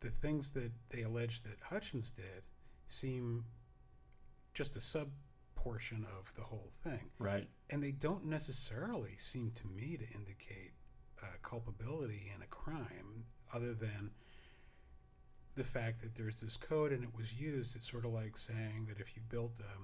the 0.00 0.10
things 0.10 0.50
that 0.52 0.72
they 0.90 1.02
allege 1.02 1.42
that 1.42 1.56
Hutchins 1.62 2.10
did 2.10 2.42
seem 2.88 3.44
just 4.52 4.76
a 4.76 4.80
sub 4.80 5.08
portion 5.54 6.06
of 6.18 6.32
the 6.34 6.42
whole 6.42 6.70
thing, 6.82 7.10
Right. 7.18 7.48
and 7.70 7.82
they 7.82 7.92
don't 7.92 8.26
necessarily 8.26 9.16
seem 9.16 9.50
to 9.52 9.66
me 9.66 9.96
to 9.96 10.06
indicate 10.14 10.72
uh, 11.22 11.26
culpability 11.42 12.30
in 12.34 12.42
a 12.42 12.46
crime, 12.46 13.24
other 13.52 13.72
than 13.72 14.10
the 15.54 15.64
fact 15.64 16.02
that 16.02 16.14
there's 16.16 16.40
this 16.40 16.56
code 16.56 16.92
and 16.92 17.02
it 17.02 17.14
was 17.16 17.32
used. 17.40 17.74
It's 17.76 17.88
sort 17.90 18.04
of 18.04 18.12
like 18.12 18.36
saying 18.36 18.86
that 18.88 18.98
if 19.00 19.16
you 19.16 19.22
built 19.28 19.52
a 19.60 19.78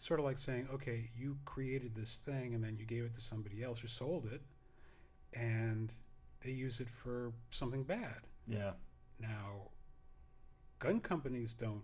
it's 0.00 0.06
sort 0.06 0.18
of 0.18 0.24
like 0.24 0.38
saying, 0.38 0.66
okay, 0.72 1.10
you 1.14 1.36
created 1.44 1.94
this 1.94 2.16
thing 2.24 2.54
and 2.54 2.64
then 2.64 2.74
you 2.78 2.86
gave 2.86 3.04
it 3.04 3.12
to 3.12 3.20
somebody 3.20 3.62
else 3.62 3.84
or 3.84 3.88
sold 3.88 4.24
it, 4.32 4.40
and 5.38 5.92
they 6.42 6.52
use 6.52 6.80
it 6.80 6.88
for 6.88 7.34
something 7.50 7.82
bad. 7.82 8.16
Yeah. 8.48 8.70
Now, 9.20 9.68
gun 10.78 11.00
companies 11.00 11.52
don't 11.52 11.82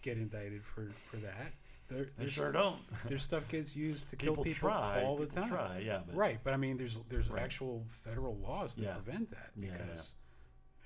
get 0.00 0.16
indicted 0.16 0.62
for, 0.64 0.90
for 1.10 1.16
that. 1.16 1.50
Their, 1.88 2.10
They 2.16 2.26
sure 2.26 2.50
stu- 2.50 2.52
don't. 2.52 2.78
Their 3.06 3.18
stuff 3.18 3.48
gets 3.48 3.74
used 3.74 4.08
to 4.10 4.14
kill 4.14 4.36
people 4.36 4.52
try 4.70 5.02
all 5.02 5.16
the 5.16 5.26
people 5.26 5.42
time. 5.42 5.50
Try, 5.50 5.78
yeah, 5.84 6.02
but 6.06 6.14
Right, 6.14 6.38
but 6.44 6.54
I 6.54 6.56
mean, 6.56 6.76
there's 6.76 6.98
there's 7.08 7.30
Right. 7.30 7.42
actual 7.42 7.84
federal 7.88 8.36
laws 8.36 8.76
that 8.76 8.84
Yeah. 8.84 8.92
prevent 8.94 9.28
that 9.32 9.50
Yeah, 9.56 9.70
yeah, 9.70 9.76
because, 9.78 10.14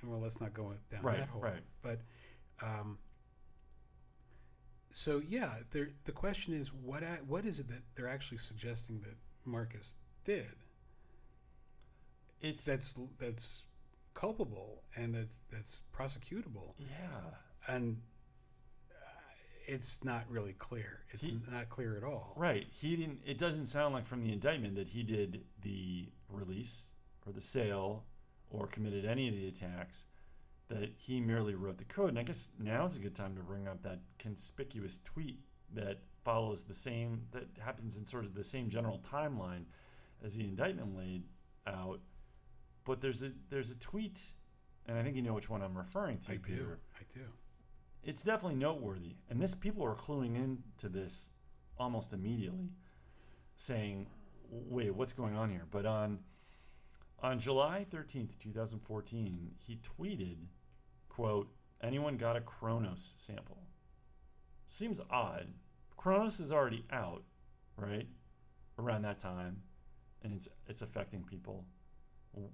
well, 0.03 0.19
let's 0.19 0.41
not 0.41 0.55
go 0.55 0.73
down 0.89 1.03
Right, 1.03 1.19
that 1.19 1.29
hole. 1.29 1.43
right. 1.43 1.61
But, 1.83 2.01
um, 2.63 2.97
so 4.91 5.21
yeah, 5.27 5.55
the 5.71 6.13
question 6.13 6.55
is, 6.55 6.73
what 6.73 7.03
a- 7.03 7.23
what 7.27 7.45
is 7.45 7.59
it 7.61 7.69
that 7.69 7.83
they're 7.95 8.09
actually 8.09 8.39
suggesting 8.39 9.01
that 9.01 9.17
Marcus 9.45 9.95
did? 10.25 10.47
it's 12.41 12.65
That's 12.65 12.99
that's 13.19 13.65
culpable 14.13 14.83
and 14.97 15.15
that's 15.15 15.41
that's 15.51 15.83
prosecutable, 15.97 16.75
yeah. 16.79 17.75
and 17.75 18.01
uh, 18.91 18.95
it's 19.67 20.05
not 20.05 20.25
really 20.29 20.53
clear. 20.53 21.01
It's 21.11 21.25
He- 21.25 21.41
not 21.51 21.69
clear 21.71 21.97
at 21.97 22.05
all. 22.05 22.35
Right. 22.37 22.67
He 22.71 22.97
didn't. 22.97 23.21
It 23.25 23.39
doesn't 23.39 23.67
sound 23.67 23.95
like 23.95 24.07
from 24.07 24.23
the 24.23 24.33
indictment 24.33 24.75
that 24.77 24.89
he 24.89 25.03
did 25.03 25.45
the 25.63 26.09
release 26.29 26.93
or 27.27 27.33
the 27.33 27.43
sale 27.43 28.05
or 28.51 28.67
committed 28.67 29.05
any 29.07 29.29
of 29.29 29.35
the 29.35 29.49
attacks. 29.49 30.05
That 30.69 30.93
he 30.97 31.21
merely 31.21 31.55
wrote 31.55 31.77
the 31.77 31.85
code. 31.85 32.09
And 32.11 32.19
I 32.19 32.23
guess 32.23 32.49
now 32.59 32.85
is 32.85 32.97
a 32.97 32.99
good 32.99 33.15
time 33.15 33.37
to 33.37 33.43
bring 33.43 33.69
up 33.69 33.83
that 33.83 34.01
conspicuous 34.19 34.99
tweet 35.05 35.41
that 35.75 35.99
follows 36.25 36.65
the 36.65 36.75
same 36.75 37.23
that 37.33 37.47
happens 37.61 37.97
in 37.99 38.07
sort 38.07 38.25
of 38.25 38.35
the 38.35 38.43
same 38.43 38.69
general 38.71 39.01
timeline 39.11 39.65
as 40.25 40.35
the 40.37 40.45
indictment 40.45 40.97
laid 40.97 41.25
out. 41.67 42.01
But 42.85 43.01
there's 43.01 43.23
a 43.23 43.33
there's 43.51 43.71
a 43.71 43.79
tweet, 43.79 44.33
and 44.87 44.99
I 44.99 45.03
think 45.03 45.17
you 45.17 45.23
know 45.23 45.35
which 45.35 45.51
one 45.51 45.63
I'm 45.63 45.77
referring 45.77 46.19
to, 46.19 46.33
I 46.33 46.37
do. 46.37 46.77
I 46.99 47.03
do. 47.13 47.21
it's 48.03 48.23
definitely 48.23 48.57
noteworthy. 48.59 49.17
And 49.29 49.41
this 49.41 49.55
people 49.55 49.85
are 49.85 49.95
cluing 49.95 50.37
into 50.37 50.89
this 50.89 51.31
almost 51.79 52.13
immediately, 52.13 52.71
saying, 53.57 54.07
"Wait, 54.51 54.95
what's 54.95 55.13
going 55.13 55.35
on 55.37 55.51
here?" 55.51 55.67
But 55.71 55.87
on 55.87 56.21
on 57.25 57.39
July 57.39 57.87
thirteenth, 57.91 58.39
two 58.39 58.53
thousand 58.53 58.81
fourteen, 58.81 59.51
he 59.57 59.79
tweeted, 59.99 60.37
"Quote: 61.09 61.51
Anyone 61.83 62.19
got 62.19 62.37
a 62.37 62.41
Kronos 62.43 63.15
sample?" 63.17 63.63
Seems 64.67 65.01
odd. 65.11 65.49
Kronos 65.97 66.39
is 66.39 66.53
already 66.53 66.85
out, 66.91 67.25
right? 67.77 68.07
Around 68.79 69.03
that 69.03 69.19
time, 69.19 69.63
and 70.23 70.35
it's 70.35 70.49
it's 70.67 70.83
affecting 70.83 71.25
people. 71.25 71.65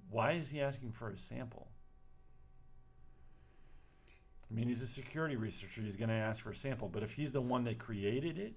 Why 0.09 0.33
is 0.33 0.51
he 0.51 0.61
asking 0.61 0.93
for 0.93 1.11
a 1.11 1.19
sample? 1.19 1.73
I 4.49 4.55
mean, 4.55 4.67
he's 4.67 4.83
a 4.83 4.87
security 4.87 5.37
researcher. 5.37 5.81
He's 5.81 5.97
going 5.97 6.11
to 6.11 6.15
ask 6.15 6.43
for 6.43 6.51
a 6.51 6.55
sample. 6.55 6.89
But 6.89 7.03
if 7.03 7.13
he's 7.13 7.33
the 7.33 7.41
one 7.41 7.65
that 7.65 7.79
created 7.79 8.39
it, 8.39 8.55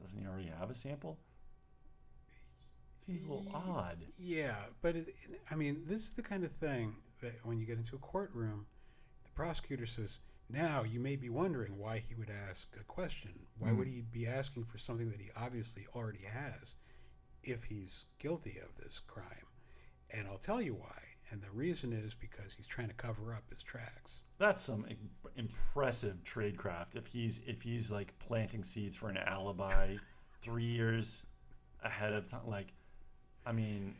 doesn't 0.00 0.18
he 0.18 0.26
already 0.26 0.50
have 0.58 0.70
a 0.70 0.74
sample? 0.74 1.18
Seems 3.18 3.28
a 3.28 3.32
little 3.32 3.50
odd. 3.52 3.98
Yeah, 4.18 4.54
but 4.82 4.94
it, 4.96 5.14
I 5.50 5.54
mean, 5.56 5.82
this 5.86 6.00
is 6.04 6.10
the 6.10 6.22
kind 6.22 6.44
of 6.44 6.52
thing 6.52 6.94
that 7.20 7.34
when 7.44 7.58
you 7.58 7.66
get 7.66 7.76
into 7.78 7.96
a 7.96 7.98
courtroom, 7.98 8.66
the 9.24 9.30
prosecutor 9.30 9.86
says, 9.86 10.20
"Now 10.48 10.84
you 10.84 11.00
may 11.00 11.16
be 11.16 11.28
wondering 11.28 11.76
why 11.76 11.98
he 11.98 12.14
would 12.14 12.30
ask 12.30 12.68
a 12.80 12.84
question. 12.84 13.32
Why 13.58 13.70
Mm. 13.70 13.78
would 13.78 13.88
he 13.88 14.02
be 14.02 14.26
asking 14.28 14.64
for 14.64 14.78
something 14.78 15.10
that 15.10 15.20
he 15.20 15.30
obviously 15.36 15.86
already 15.94 16.24
has, 16.24 16.76
if 17.42 17.64
he's 17.64 18.06
guilty 18.18 18.58
of 18.58 18.76
this 18.76 19.00
crime?" 19.00 19.46
And 20.10 20.26
I'll 20.28 20.38
tell 20.38 20.62
you 20.62 20.74
why. 20.74 21.02
And 21.32 21.40
the 21.42 21.50
reason 21.50 21.92
is 21.92 22.14
because 22.14 22.54
he's 22.54 22.66
trying 22.66 22.88
to 22.88 22.94
cover 22.94 23.32
up 23.34 23.48
his 23.50 23.62
tracks. 23.62 24.22
That's 24.38 24.60
some 24.62 24.84
im- 24.88 25.10
impressive 25.36 26.22
tradecraft. 26.24 26.96
If 26.96 27.06
he's 27.06 27.38
if 27.46 27.62
he's 27.62 27.90
like 27.90 28.16
planting 28.20 28.62
seeds 28.64 28.94
for 28.96 29.08
an 29.08 29.16
alibi 29.16 29.96
three 30.40 30.64
years 30.64 31.26
ahead 31.82 32.12
of 32.12 32.28
time, 32.28 32.46
like, 32.46 32.72
I 33.46 33.52
mean, 33.52 33.94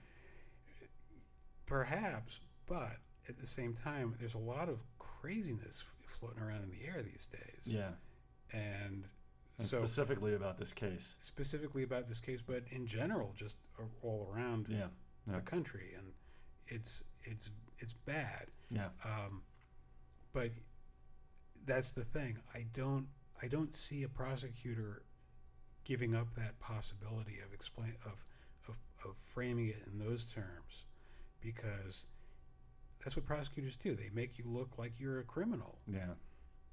Perhaps, 1.67 2.41
but 2.67 2.97
at 3.29 3.39
the 3.39 3.47
same 3.47 3.75
time, 3.75 4.15
there's 4.19 4.35
a 4.35 4.39
lot 4.39 4.69
of 4.69 4.81
craziness 4.99 5.85
floating 6.05 6.43
around 6.43 6.65
in 6.65 6.71
the 6.71 6.85
air 6.87 7.03
these 7.03 7.27
days. 7.27 7.63
yeah. 7.73 7.91
And 8.53 9.05
And 9.59 9.67
so 9.69 9.79
specifically 9.79 10.35
about 10.35 10.59
this 10.59 10.73
case, 10.73 11.15
specifically 11.21 11.85
about 11.85 12.09
this 12.09 12.21
case, 12.21 12.43
but 12.43 12.65
in 12.71 12.87
general, 12.87 13.33
just 13.37 13.57
all 14.03 14.29
around 14.35 14.67
yeah, 14.69 14.87
yeah. 15.29 15.37
the 15.37 15.41
country, 15.43 15.93
and 15.97 16.13
it's 16.67 17.05
it's 17.23 17.51
it's 17.79 17.93
bad. 17.93 18.47
yeah, 18.71 18.89
Um, 19.05 19.43
but 20.33 20.51
that's 21.67 21.93
the 21.93 22.05
thing. 22.05 22.39
I 22.53 22.67
don't 22.73 23.07
I 23.41 23.47
don't 23.47 23.73
see 23.75 24.03
a 24.03 24.09
prosecutor 24.09 25.03
giving 25.85 26.17
up 26.17 26.35
that 26.35 26.59
possibility 26.59 27.39
of 27.47 27.53
explain 27.55 27.95
of 28.05 28.27
of, 29.05 29.17
framing 29.35 29.69
it 29.69 29.83
in 29.91 29.99
those 29.99 30.25
terms, 30.25 30.87
because 31.41 32.07
that's 33.03 33.17
what 33.17 33.25
prosecutors 33.27 33.77
do. 33.77 33.95
They 33.95 34.11
make 34.13 34.39
you 34.39 34.45
look 34.47 34.79
like 34.79 34.93
you're 34.99 35.21
a 35.21 35.25
criminal 35.25 35.79
yeah, 35.87 36.15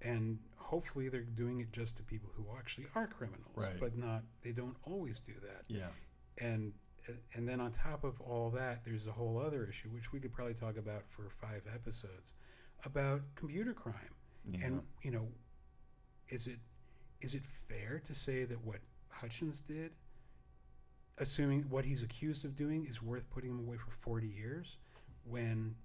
and 0.02 0.40
hopefully 0.56 1.10
they're 1.10 1.22
doing 1.22 1.62
it 1.62 1.72
just 1.72 1.98
to 1.98 2.04
people 2.04 2.30
who 2.36 2.46
actually 2.58 2.88
are 2.96 3.08
criminals 3.08 3.56
Right. 3.56 3.80
but 3.80 3.98
not 3.98 4.24
they 4.44 4.52
don't 4.52 4.76
always 4.84 5.20
do 5.20 5.34
that 5.42 5.64
yeah, 5.68 5.88
and 6.40 6.74
and 7.34 7.48
then 7.48 7.62
on 7.62 7.72
top 7.72 8.04
of 8.04 8.20
all 8.22 8.50
that 8.52 8.84
there's 8.84 9.08
a 9.08 9.12
whole 9.12 9.40
other 9.40 9.66
issue 9.66 9.88
which 9.90 10.12
we 10.12 10.20
could 10.20 10.34
probably 10.34 10.54
talk 10.54 10.78
about 10.78 11.08
for 11.08 11.30
five 11.30 11.62
episodes 11.74 12.34
about 12.86 13.22
computer 13.36 13.74
crime 13.74 14.14
yeah. 14.46 14.66
and 14.66 14.82
you 15.04 15.12
know 15.12 15.28
is 16.30 16.48
it 16.48 16.60
is 17.22 17.34
it 17.34 17.44
fair 17.68 18.00
to 18.06 18.14
say 18.14 18.44
that 18.44 18.64
what 18.64 18.80
Hutchins 19.10 19.62
did 19.62 19.92
assuming 21.20 21.64
what 21.70 21.86
he's 21.86 22.04
accused 22.04 22.46
of 22.46 22.56
doing 22.56 22.86
is 22.86 23.02
worth 23.02 23.30
putting 23.30 23.50
him 23.50 23.60
away 23.60 23.78
for 23.78 23.92
40 23.92 24.28
years 24.28 24.78
when 25.24 25.76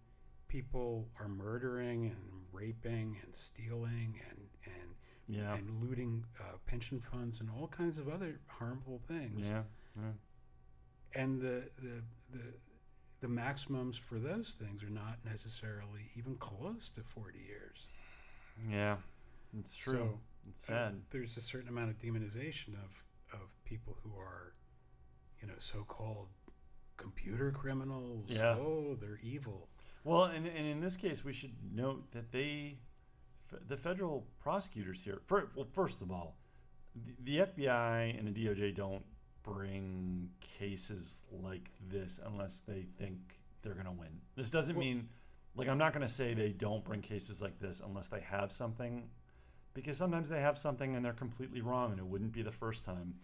people 0.49 1.09
are 1.19 1.29
murdering 1.29 2.07
and 2.07 2.43
raping 2.53 3.17
and 3.25 3.35
stealing 3.35 4.21
and 4.29 4.39
and, 4.65 5.39
yeah, 5.39 5.55
and 5.55 5.83
looting 5.83 6.25
uh, 6.41 6.57
pension 6.67 7.01
funds 7.01 7.41
and 7.41 7.49
all 7.59 7.67
kinds 7.69 7.99
of 7.99 8.09
other 8.09 8.39
harmful 8.47 9.01
things 9.09 9.51
yeah, 9.51 9.63
yeah. 9.97 11.21
and 11.23 11.41
the, 11.41 11.65
the 11.81 12.03
the 12.33 12.55
the 13.21 13.29
maximums 13.29 13.97
for 13.97 14.19
those 14.19 14.53
things 14.53 14.83
are 14.83 14.91
not 14.91 15.17
necessarily 15.25 16.11
even 16.17 16.35
close 16.37 16.89
to 16.91 17.03
40 17.03 17.39
years 17.39 17.89
Yeah, 18.71 18.97
it's 19.59 19.75
true. 19.75 19.93
So, 19.93 20.19
it's 20.49 20.71
uh, 20.71 20.91
there's 21.11 21.37
a 21.37 21.41
certain 21.41 21.69
amount 21.69 21.91
of 21.91 21.99
demonization 21.99 22.75
of 22.85 23.05
of 23.33 23.55
people 23.65 23.97
who 24.03 24.11
are 24.19 24.53
you 25.43 25.49
know 25.49 25.55
so-called 25.59 26.29
computer 26.97 27.51
criminals 27.51 28.31
Yeah. 28.31 28.57
oh 28.59 28.97
they're 29.01 29.19
evil 29.23 29.69
Well, 30.05 30.25
and, 30.25 30.47
and 30.47 30.67
in 30.67 30.81
this 30.81 30.97
case, 30.97 31.25
we 31.25 31.33
should 31.33 31.53
note 31.75 32.11
that 32.13 32.33
they 32.33 32.79
the 33.69 33.77
federal 33.77 34.27
prosecutors 34.41 35.03
here. 35.03 35.21
For, 35.27 35.47
well, 35.55 35.67
first 35.73 36.01
of 36.01 36.11
all, 36.11 36.37
the, 36.95 37.15
the 37.23 37.39
FBI 37.47 38.19
and 38.19 38.27
the 38.27 38.33
DOJ 38.47 38.75
don't 38.75 39.05
bring 39.43 40.31
cases 40.41 41.23
like 41.31 41.71
this 41.89 42.19
unless 42.25 42.61
they 42.61 42.87
think 42.99 43.19
they're 43.63 43.75
going 43.75 43.87
to 43.87 43.93
win. 43.93 44.09
This 44.37 44.51
doesn't 44.51 44.75
Well- 44.77 44.85
mean, 44.87 45.09
like, 45.55 45.69
I'm 45.69 45.77
not 45.79 45.93
going 45.93 46.07
to 46.07 46.13
say 46.13 46.33
they 46.35 46.53
don't 46.53 46.83
bring 46.83 47.03
cases 47.03 47.43
like 47.43 47.59
this 47.59 47.81
unless 47.81 48.09
they 48.09 48.21
have 48.21 48.51
something, 48.51 49.09
because 49.75 49.99
sometimes 49.99 50.29
they 50.31 50.41
have 50.41 50.59
something 50.59 50.97
and 50.97 51.05
they're 51.05 51.13
completely 51.13 51.61
wrong, 51.61 51.91
and 51.91 52.01
it 52.01 52.07
wouldn't 52.07 52.33
be 52.33 52.43
the 52.43 52.51
first 52.51 52.85
time 52.87 53.15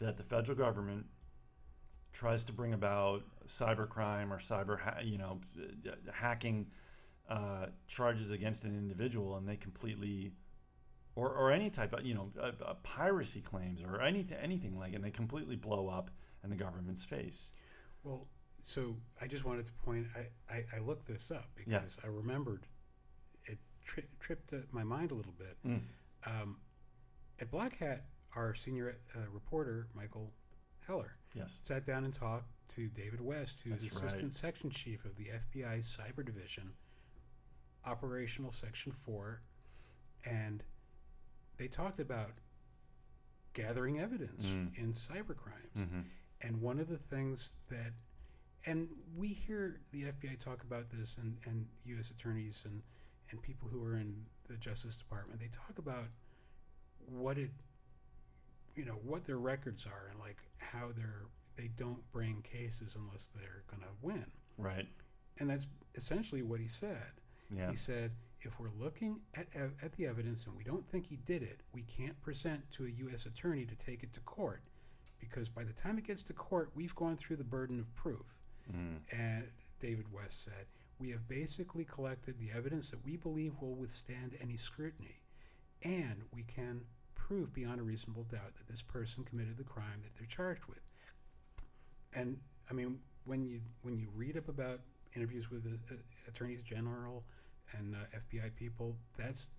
that 0.00 0.16
the 0.16 0.22
federal 0.24 0.58
government 0.58 1.06
tries 2.12 2.44
to 2.44 2.52
bring 2.52 2.72
about 2.74 3.22
cybercrime 3.46 4.30
or 4.30 4.38
cyber, 4.38 4.78
ha- 4.80 5.00
you 5.02 5.18
know, 5.18 5.40
hacking 6.12 6.66
uh, 7.28 7.66
charges 7.86 8.30
against 8.30 8.64
an 8.64 8.76
individual, 8.76 9.36
and 9.36 9.48
they 9.48 9.56
completely, 9.56 10.32
or, 11.14 11.30
or 11.30 11.52
any 11.52 11.70
type 11.70 11.92
of, 11.92 12.04
you 12.04 12.14
know, 12.14 12.30
uh, 12.40 12.50
uh, 12.64 12.74
piracy 12.82 13.40
claims 13.40 13.82
or 13.82 14.00
anything, 14.00 14.36
anything 14.42 14.78
like, 14.78 14.94
and 14.94 15.04
they 15.04 15.10
completely 15.10 15.56
blow 15.56 15.88
up 15.88 16.10
in 16.42 16.50
the 16.50 16.56
government's 16.56 17.04
face. 17.04 17.52
Well, 18.02 18.26
so 18.62 18.96
I 19.20 19.26
just 19.26 19.44
wanted 19.44 19.66
to 19.66 19.72
point. 19.72 20.06
I, 20.16 20.52
I, 20.54 20.64
I 20.76 20.78
looked 20.80 21.06
this 21.06 21.30
up 21.30 21.48
Yeah. 21.66 21.78
because 21.78 21.98
I 22.04 22.08
remembered 22.08 22.66
it 23.44 23.58
tri- 23.84 24.04
tripped 24.18 24.52
my 24.72 24.82
mind 24.82 25.12
a 25.12 25.14
little 25.14 25.34
bit. 25.38 25.56
Mm. 25.66 25.80
Um, 26.26 26.56
at 27.40 27.50
Black 27.50 27.76
Hat, 27.78 28.04
our 28.36 28.54
senior 28.54 28.96
uh, 29.16 29.20
reporter 29.32 29.88
Michael 29.94 30.32
Heller 30.90 31.12
Yes. 31.34 31.56
sat 31.62 31.86
down 31.86 32.02
and 32.04 32.12
talked 32.12 32.48
to 32.70 32.88
David 32.88 33.20
West, 33.20 33.60
who's 33.60 33.82
That's 33.84 33.94
assistant 33.94 34.22
right. 34.24 34.34
section 34.34 34.70
chief 34.70 35.04
of 35.04 35.14
the 35.14 35.26
FBI's 35.26 35.86
cyber 35.86 36.26
division, 36.26 36.72
operational 37.84 38.50
section 38.50 38.90
four, 38.90 39.40
and 40.24 40.64
they 41.58 41.68
talked 41.68 42.00
about 42.00 42.32
gathering 43.52 44.00
evidence 44.00 44.46
Mm. 44.46 44.76
in 44.78 44.92
cyber 44.92 45.36
crimes. 45.36 45.76
Mm-hmm. 45.76 46.00
And 46.40 46.60
one 46.60 46.80
of 46.80 46.88
the 46.88 46.98
things 46.98 47.52
that, 47.68 47.92
and 48.66 48.88
we 49.14 49.28
hear 49.28 49.80
the 49.92 50.06
FBI 50.06 50.34
talk 50.40 50.62
about 50.64 50.90
this, 50.90 51.18
and, 51.18 51.38
and 51.46 51.68
U.S. 51.84 52.10
attorneys 52.10 52.64
and, 52.64 52.82
and 53.30 53.40
people 53.42 53.68
who 53.68 53.84
are 53.84 53.96
in 53.96 54.26
the 54.48 54.56
Justice 54.56 54.96
Department, 54.96 55.38
they 55.38 55.48
talk 55.48 55.78
about 55.78 56.06
what 57.06 57.38
it, 57.38 57.50
you 58.74 58.84
know, 58.84 58.98
what 59.04 59.24
their 59.24 59.38
records 59.38 59.86
are 59.86 60.08
and 60.10 60.18
like 60.20 60.36
how 60.58 60.88
they're, 60.96 61.26
they 61.56 61.68
don't 61.76 62.00
bring 62.12 62.42
cases 62.42 62.96
unless 62.98 63.30
they're 63.34 63.62
going 63.70 63.82
to 63.82 63.88
win. 64.02 64.26
Right. 64.58 64.86
And 65.38 65.50
that's 65.50 65.68
essentially 65.94 66.42
what 66.42 66.60
he 66.60 66.68
said. 66.68 67.12
Yeah. 67.54 67.70
He 67.70 67.76
said, 67.76 68.12
if 68.42 68.58
we're 68.58 68.70
looking 68.78 69.20
at, 69.34 69.46
ev- 69.54 69.74
at 69.82 69.92
the 69.92 70.06
evidence 70.06 70.46
and 70.46 70.56
we 70.56 70.64
don't 70.64 70.86
think 70.88 71.06
he 71.06 71.16
did 71.16 71.42
it, 71.42 71.60
we 71.74 71.82
can't 71.82 72.18
present 72.22 72.62
to 72.72 72.86
a 72.86 72.88
U.S. 72.88 73.26
attorney 73.26 73.66
to 73.66 73.74
take 73.74 74.02
it 74.02 74.12
to 74.14 74.20
court 74.20 74.62
because 75.18 75.50
by 75.50 75.64
the 75.64 75.72
time 75.72 75.98
it 75.98 76.06
gets 76.06 76.22
to 76.22 76.32
court, 76.32 76.70
we've 76.74 76.94
gone 76.94 77.16
through 77.16 77.36
the 77.36 77.44
burden 77.44 77.78
of 77.78 77.94
proof. 77.94 78.36
Mm. 78.72 78.98
And 79.12 79.44
David 79.80 80.06
West 80.12 80.44
said, 80.44 80.66
we 80.98 81.10
have 81.10 81.26
basically 81.28 81.84
collected 81.84 82.38
the 82.38 82.50
evidence 82.56 82.90
that 82.90 83.04
we 83.04 83.16
believe 83.16 83.54
will 83.60 83.74
withstand 83.74 84.36
any 84.40 84.56
scrutiny. 84.56 85.20
And 85.82 86.22
we 86.34 86.42
can 86.42 86.82
prove 87.30 87.54
beyond 87.54 87.78
a 87.78 87.82
reasonable 87.82 88.24
doubt 88.24 88.56
that 88.56 88.66
this 88.68 88.82
person 88.82 89.22
committed 89.22 89.56
the 89.56 89.62
crime 89.62 90.02
that 90.02 90.12
they're 90.18 90.26
charged 90.26 90.64
with. 90.66 90.82
And 92.12 92.36
I 92.68 92.74
mean, 92.74 92.98
when 93.24 93.44
you 93.44 93.60
when 93.82 93.96
you 93.96 94.08
read 94.16 94.36
up 94.36 94.48
about 94.48 94.80
interviews 95.14 95.48
with 95.48 95.62
the, 95.62 95.94
uh, 95.94 95.98
attorneys 96.26 96.60
general 96.62 97.22
and 97.78 97.94
uh, 97.94 98.18
FBI 98.34 98.52
people, 98.56 98.96
that's 99.16 99.50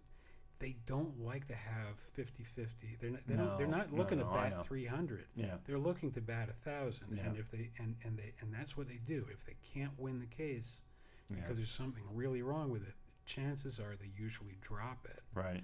they 0.60 0.75
don't 0.86 1.18
like 1.20 1.48
to 1.48 1.56
have 1.56 1.98
50-50. 2.16 3.00
They're 3.00 3.10
not, 3.10 3.25
they 3.25 3.36
don't, 3.36 3.58
they're 3.58 3.66
not 3.68 3.92
looking 3.92 4.20
no, 4.20 4.25
to 4.25 4.30
bat 4.32 4.63
300 4.66 5.25
Yeah. 5.36 5.56
they're 5.66 5.80
looking 5.80 6.12
to 6.12 6.22
bat 6.22 6.50
a 6.50 6.53
thousand 6.53 7.07
Yeah. 7.18 7.24
and 7.25 7.38
if 7.38 7.50
they 7.50 7.72
and, 7.79 7.96
and 8.03 8.18
they 8.18 8.34
and 8.42 8.53
that's 8.53 8.75
what 8.77 8.88
they 8.90 9.00
do 9.07 9.25
if 9.31 9.46
they 9.46 9.55
can't 9.74 9.98
win 9.98 10.20
the 10.20 10.27
case 10.27 10.81
Yeah. 11.29 11.38
because 11.38 11.55
there's 11.57 11.72
something 11.72 12.03
really 12.14 12.42
wrong 12.44 12.70
with 12.70 12.84
it 12.88 12.94
chances 13.25 13.79
are 13.79 13.96
they 14.00 14.12
usually 14.16 14.57
drop 14.62 15.05
it 15.05 15.24
Right. 15.34 15.64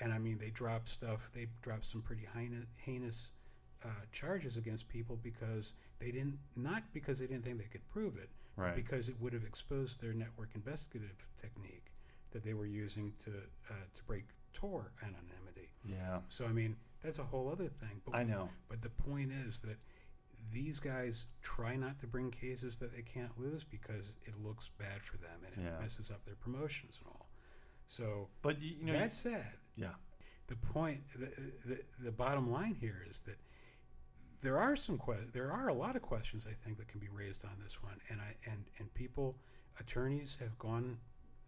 And 0.00 0.12
i 0.12 0.18
mean 0.18 0.38
they 0.38 0.50
drop 0.50 0.88
stuff 0.88 1.30
they 1.34 1.46
drop 1.62 1.84
some 1.84 2.02
pretty 2.02 2.26
heinous, 2.34 2.64
heinous 2.76 3.32
uh, 3.84 3.88
charges 4.12 4.56
against 4.56 4.88
people 4.88 5.18
because 5.22 5.74
they 5.98 6.10
didn't 6.10 6.38
not 6.56 6.82
because 6.92 7.18
they 7.18 7.26
didn't 7.26 7.44
think 7.44 7.58
they 7.58 7.64
could 7.64 7.86
prove 7.88 8.16
it 8.16 8.28
but 8.56 8.62
Right. 8.62 8.74
because 8.74 9.10
it 9.10 9.16
would 9.20 9.34
have 9.34 9.44
exposed 9.44 10.00
their 10.00 10.14
network 10.14 10.48
investigative 10.54 11.26
technique 11.38 11.92
that 12.30 12.42
they 12.42 12.54
were 12.54 12.64
using 12.66 13.12
to 13.24 13.30
uh, 13.70 13.74
to 13.94 14.04
break 14.04 14.24
tor 14.54 14.92
anonymity 15.02 15.68
Yeah. 15.84 16.20
so 16.28 16.46
i 16.46 16.52
mean 16.52 16.74
that's 17.02 17.18
a 17.18 17.22
whole 17.24 17.50
other 17.50 17.66
thing 17.68 18.00
but 18.04 18.14
I 18.16 18.22
know. 18.24 18.48
but 18.68 18.80
the 18.80 18.88
point 18.90 19.30
is 19.46 19.58
that 19.60 19.76
these 20.52 20.80
guys 20.80 21.26
try 21.42 21.76
not 21.76 21.98
to 21.98 22.06
bring 22.06 22.30
cases 22.30 22.76
that 22.78 22.94
they 22.94 23.02
can't 23.02 23.32
lose 23.38 23.64
because 23.64 24.16
it 24.24 24.34
looks 24.42 24.70
bad 24.78 25.02
for 25.02 25.16
them 25.18 25.38
and 25.44 25.66
it 25.66 25.80
messes 25.80 26.10
up 26.10 26.24
their 26.24 26.36
promotions 26.36 26.98
and 27.02 27.08
all. 27.08 27.28
So 27.86 28.28
But 28.42 28.56
y- 28.58 28.74
you 28.78 28.86
know, 28.86 28.92
that 28.92 29.12
said, 29.12 29.52
yeah. 29.76 29.94
the 30.48 30.56
point, 30.56 31.00
the, 31.14 31.28
the, 31.66 31.80
the 32.00 32.12
bottom 32.12 32.50
line 32.50 32.76
here 32.80 33.04
is 33.08 33.20
that 33.20 33.36
there 34.42 34.58
are 34.58 34.76
some 34.76 34.98
que- 34.98 35.30
there 35.32 35.50
are 35.50 35.68
a 35.68 35.74
lot 35.74 35.96
of 35.96 36.02
questions 36.02 36.46
I 36.48 36.52
think 36.52 36.78
that 36.78 36.88
can 36.88 37.00
be 37.00 37.08
raised 37.08 37.44
on 37.44 37.52
this 37.62 37.82
one, 37.82 37.98
and 38.10 38.20
I 38.20 38.34
and 38.50 38.64
and 38.78 38.92
people, 38.94 39.36
attorneys 39.80 40.36
have 40.40 40.56
gone 40.58 40.98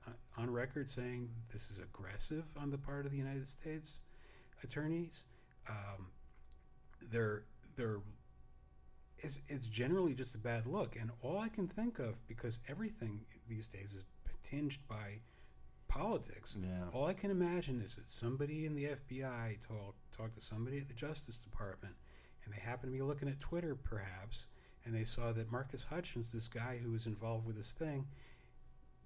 uh, 0.06 0.40
on 0.40 0.50
record 0.50 0.88
saying 0.88 1.28
this 1.52 1.70
is 1.70 1.78
aggressive 1.78 2.44
on 2.56 2.70
the 2.70 2.78
part 2.78 3.04
of 3.06 3.12
the 3.12 3.18
United 3.18 3.46
States 3.46 4.00
attorneys. 4.62 5.24
Um, 5.68 6.08
they're 7.10 7.42
they're 7.76 8.00
it's, 9.18 9.40
it's 9.48 9.66
generally 9.66 10.14
just 10.14 10.34
a 10.34 10.38
bad 10.38 10.66
look, 10.66 10.96
and 10.98 11.10
all 11.22 11.38
I 11.38 11.48
can 11.48 11.66
think 11.66 11.98
of 11.98 12.26
because 12.26 12.60
everything 12.68 13.20
these 13.48 13.68
days 13.68 13.94
is 13.94 14.04
tinged 14.44 14.78
by 14.88 15.20
politics. 15.88 16.56
Yeah. 16.60 16.84
All 16.92 17.06
I 17.06 17.14
can 17.14 17.30
imagine 17.30 17.80
is 17.80 17.96
that 17.96 18.08
somebody 18.08 18.66
in 18.66 18.74
the 18.74 18.84
FBI 18.84 19.58
talk, 19.66 19.94
talked 20.16 20.34
to 20.36 20.40
somebody 20.40 20.78
at 20.78 20.88
the 20.88 20.94
Justice 20.94 21.36
Department, 21.38 21.94
and 22.44 22.54
they 22.54 22.60
happened 22.60 22.92
to 22.92 22.96
be 22.98 23.02
looking 23.02 23.28
at 23.28 23.40
Twitter, 23.40 23.74
perhaps, 23.74 24.46
and 24.84 24.94
they 24.94 25.04
saw 25.04 25.32
that 25.32 25.50
Marcus 25.50 25.82
Hutchins, 25.82 26.30
this 26.32 26.48
guy 26.48 26.78
who 26.82 26.92
was 26.92 27.06
involved 27.06 27.46
with 27.46 27.56
this 27.56 27.72
thing, 27.72 28.06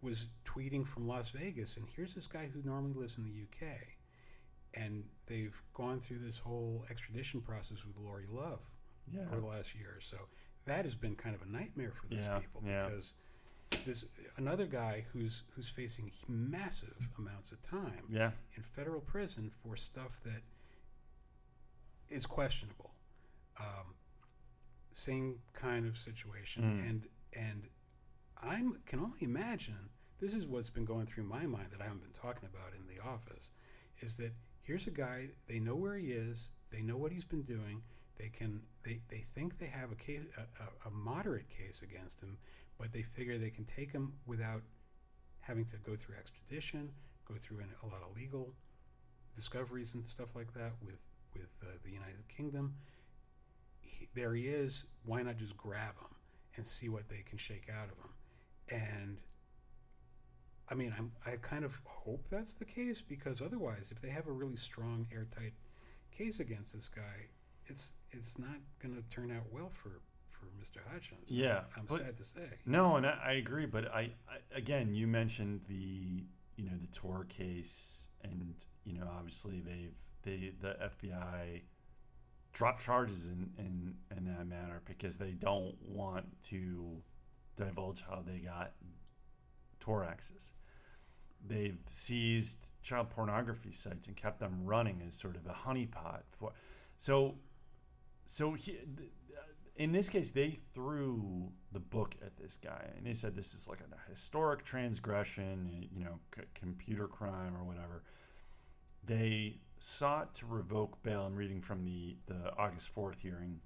was 0.03 0.27
tweeting 0.45 0.87
from 0.87 1.07
Las 1.07 1.31
Vegas, 1.31 1.77
and 1.77 1.87
here's 1.97 2.15
this 2.15 2.27
guy 2.27 2.51
who 2.53 2.61
normally 2.69 2.93
lives 2.95 3.19
in 3.19 3.25
the 3.25 3.31
UK, 3.43 3.69
and 4.75 5.05
they've 5.27 5.61
gone 5.75 6.01
through 6.01 6.19
this 6.19 6.39
whole 6.39 6.85
extradition 6.91 7.41
process 7.41 7.85
with 7.85 7.97
Lauri 7.97 8.27
Love 8.29 8.61
Yeah. 9.07 9.21
over 9.31 9.41
the 9.41 9.47
last 9.47 9.75
year 9.77 9.93
or 9.97 10.01
so. 10.01 10.17
That 10.65 10.85
has 10.85 10.95
been 10.97 11.15
kind 11.17 11.35
of 11.35 11.43
a 11.43 11.47
nightmare 11.47 11.93
for 11.93 12.07
these 12.09 12.25
Yeah, 12.25 12.39
people 12.39 12.61
because 12.63 13.15
this 13.85 14.05
another 14.37 14.67
guy 14.67 15.05
who's 15.13 15.43
who's 15.55 15.69
facing 15.69 16.11
massive 16.29 17.09
amounts 17.19 17.53
of 17.53 17.61
time 17.63 18.05
Yeah. 18.09 18.33
in 18.57 18.63
federal 18.63 19.01
prison 19.01 19.51
for 19.51 19.77
stuff 19.77 20.21
that 20.25 20.43
is 22.09 22.27
questionable. 22.27 22.91
Um, 23.59 23.95
same 24.93 25.39
kind 25.53 25.87
of 25.87 25.97
situation, 25.97 26.63
Mm. 26.79 26.89
and 26.89 27.09
and 27.35 27.69
I 28.37 28.63
can 28.87 29.01
only 29.01 29.23
imagine. 29.23 29.91
This 30.19 30.35
is 30.35 30.47
what's 30.47 30.71
been 30.71 30.85
going 30.85 31.07
through 31.07 31.25
my 31.25 31.47
mind 31.47 31.71
that 31.73 31.81
I 31.81 31.85
haven't 31.85 32.03
been 32.03 32.13
talking 32.13 32.49
about 32.49 32.75
in 32.75 32.87
the 32.87 33.01
office. 33.03 33.51
Is 34.01 34.17
that 34.19 34.33
here's 34.63 34.87
a 34.87 34.91
guy 34.91 35.31
they 35.47 35.59
know 35.59 35.75
where 35.75 35.97
he 35.97 36.13
is, 36.13 36.51
they 36.71 36.83
know 36.83 36.97
what 36.97 37.11
he's 37.13 37.25
been 37.25 37.43
doing, 37.43 37.83
they 38.17 38.29
can 38.29 38.63
they, 38.85 39.01
they 39.09 39.19
think 39.19 39.59
they 39.59 39.67
have 39.67 39.91
a 39.93 39.97
case 39.97 40.27
a, 40.37 40.43
a, 40.63 40.89
a 40.89 40.91
moderate 40.91 41.49
case 41.49 41.83
against 41.83 42.21
him, 42.21 42.37
but 42.79 42.93
they 42.93 43.03
figure 43.03 43.39
they 43.39 43.51
can 43.51 43.65
take 43.65 43.93
him 43.93 44.15
without 44.27 44.63
having 45.41 45.65
to 45.67 45.77
go 45.79 45.95
through 45.95 46.17
extradition, 46.17 46.91
go 47.27 47.35
through 47.35 47.59
an, 47.59 47.69
a 47.83 47.87
lot 47.87 48.03
of 48.09 48.17
legal 48.17 48.55
discoveries 49.35 49.95
and 49.95 50.05
stuff 50.05 50.37
like 50.37 50.53
that 50.55 50.73
with 50.85 50.99
with 51.35 51.49
uh, 51.63 51.67
the 51.85 51.91
United 51.91 52.29
Kingdom. 52.29 52.75
He, 53.81 54.09
there 54.15 54.35
he 54.35 54.49
is. 54.49 54.85
Why 55.05 55.23
not 55.23 55.37
just 55.39 55.57
grab 55.57 55.97
him 55.99 56.15
and 56.57 56.67
see 56.67 56.89
what 56.89 57.09
they 57.09 57.23
can 57.27 57.39
shake 57.39 57.69
out 57.71 57.89
of 57.89 57.99
him? 57.99 58.13
And 58.71 59.19
I 60.69 60.75
mean, 60.75 60.95
I'm, 60.99 61.13
I 61.27 61.37
kind 61.37 61.65
of 61.65 61.81
hope 61.85 62.27
that's 62.31 62.55
the 62.55 62.65
case 62.65 63.03
because 63.03 63.43
otherwise, 63.43 63.93
if 63.93 64.01
they 64.01 64.09
have 64.09 64.27
a 64.27 64.33
really 64.33 64.57
strong, 64.57 65.07
airtight 65.13 65.53
case 66.11 66.41
against 66.41 66.75
this 66.75 66.89
guy, 66.89 67.29
it's 67.67 67.95
it's 68.11 68.39
not 68.39 68.57
going 68.81 68.95
to 68.95 69.03
turn 69.15 69.31
out 69.31 69.45
well 69.51 69.69
for 69.69 70.01
for 70.43 70.47
Mr. 70.61 70.79
Hutchins. 70.93 71.31
Yeah, 71.31 71.61
I'm 71.77 71.85
but- 71.87 71.99
sad 71.99 72.17
to 72.17 72.25
say. 72.25 72.49
No, 72.67 72.97
and 72.97 73.07
I, 73.07 73.19
I 73.25 73.33
agree, 73.33 73.67
but 73.67 73.93
I, 73.93 74.11
I 74.29 74.39
again, 74.57 74.95
you 74.95 75.07
mentioned 75.07 75.61
the 75.69 76.25
you 76.57 76.65
know 76.65 76.77
the 76.81 76.89
Tor 76.89 77.25
case, 77.29 78.09
and 78.23 78.55
you 78.85 78.95
know 78.95 79.09
obviously 79.17 79.61
they've 79.61 79.97
they 80.23 80.53
the 80.61 80.77
FBI 81.01 81.63
dropped 82.53 82.85
charges 82.85 83.29
in 83.29 83.51
in 83.59 83.95
in 84.17 84.25
that 84.27 84.47
matter 84.47 84.83
because 84.85 85.17
they 85.19 85.33
don't 85.33 85.75
want 85.83 86.27
to 86.43 87.03
divulge 87.57 88.03
how 88.09 88.23
they 88.27 88.39
got 88.39 88.73
Tor 89.81 90.05
access. 90.05 90.53
they've 91.45 91.79
seized 91.91 92.71
child 92.83 93.11
pornography 93.11 93.73
sites 93.73 94.07
and 94.07 94.17
kept 94.17 94.39
them 94.41 94.65
running 94.65 95.03
as 95.07 95.15
sort 95.15 95.37
of 95.37 95.45
a 95.47 95.53
honeypot 95.69 96.21
for. 96.27 96.53
So, 96.99 97.35
so 98.27 98.53
he, 98.55 98.79
in 99.77 99.93
this 99.93 100.09
case, 100.09 100.31
they 100.31 100.59
threw 100.75 101.51
the 101.73 101.81
book 101.81 102.15
at 102.25 102.37
this 102.37 102.57
guy 102.57 102.91
and 102.97 103.07
they 103.07 103.15
said 103.15 103.35
this 103.35 103.55
is 103.55 103.69
like 103.69 103.81
a 103.81 104.11
historic 104.11 104.65
transgression, 104.65 105.89
you 105.95 106.05
know, 106.05 106.19
c- 106.35 106.43
computer 106.55 107.07
crime 107.07 107.57
or 107.57 107.65
whatever. 107.65 108.03
They 109.05 109.61
sought 109.79 110.35
to 110.35 110.47
revoke 110.47 111.03
bail. 111.03 111.23
I'm 111.23 111.35
reading 111.35 111.61
from 111.61 111.85
the 111.85 112.17
the 112.27 112.53
August 112.57 112.95
4th 112.95 113.21
hearing. 113.21 113.61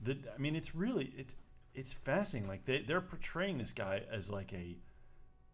The, 0.00 0.18
I 0.34 0.38
mean, 0.38 0.56
it's 0.56 0.74
really 0.74 1.12
it 1.16 1.34
it's 1.74 1.92
fascinating. 1.92 2.48
Like 2.48 2.64
they 2.64 2.80
they're 2.80 3.00
portraying 3.00 3.58
this 3.58 3.72
guy 3.72 4.02
as 4.10 4.30
like 4.30 4.52
a 4.52 4.78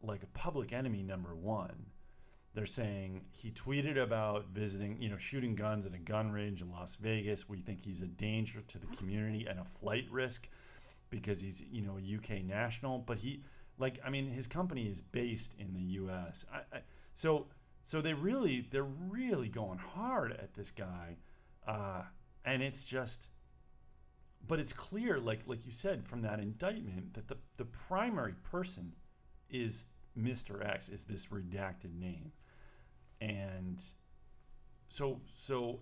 like 0.03 0.23
a 0.23 0.27
public 0.27 0.73
enemy 0.73 1.03
number 1.03 1.35
one. 1.35 1.87
They're 2.55 2.67
saying 2.67 3.23
he 3.31 3.51
tweeted 3.51 3.97
about 3.97 4.49
visiting, 4.49 5.01
you 5.01 5.09
know, 5.09 5.17
shooting 5.17 5.55
guns 5.55 5.87
at 5.87 5.95
a 5.95 5.99
gun 5.99 6.31
range 6.31 6.61
in 6.61 6.71
Las 6.71 6.97
Vegas. 6.97 7.49
We 7.49 7.61
think 7.61 7.81
he's 7.81 8.03
a 8.03 8.07
danger 8.07 8.61
to 8.61 8.79
the 8.79 8.87
community 8.97 9.47
and 9.49 9.59
a 9.59 9.65
flight 9.65 10.07
risk 10.11 10.49
because 11.09 11.41
he's, 11.41 11.63
you 11.71 11.81
know, 11.81 11.99
a 11.99 12.17
UK 12.17 12.45
national. 12.45 12.99
But 12.99 13.17
he, 13.19 13.43
like, 13.79 14.01
I 14.05 14.11
mean, 14.11 14.31
his 14.31 14.47
company 14.47 14.87
is 14.87 15.01
based 15.01 15.55
in 15.59 15.73
the 15.73 15.81
U.S. 15.81 16.45
I, 16.53 16.77
I, 16.77 16.81
so, 17.15 17.47
so 17.83 18.03
they 18.03 18.13
really, 18.13 18.67
they're 18.71 18.85
really 18.85 19.49
going 19.49 19.79
hard 19.79 20.33
at 20.33 20.53
this 20.53 20.71
guy, 20.71 21.17
uh, 21.67 22.03
and 22.45 22.63
it's 22.63 22.85
just, 22.85 23.29
but 24.47 24.61
it's 24.61 24.75
clear, 24.75 25.19
like, 25.19 25.41
like 25.47 25.65
you 25.65 25.73
said 25.73 26.07
from 26.07 26.21
that 26.23 26.39
indictment, 26.39 27.15
that 27.15 27.29
the 27.29 27.39
the 27.57 27.65
primary 27.65 28.35
person 28.45 28.93
is 29.49 29.87
Mr. 30.19 30.67
X, 30.67 30.89
is 30.89 31.05
this 31.05 31.27
redacted 31.27 31.95
name 31.99 32.33
and 33.23 33.83
so 34.89 35.21
so 35.33 35.81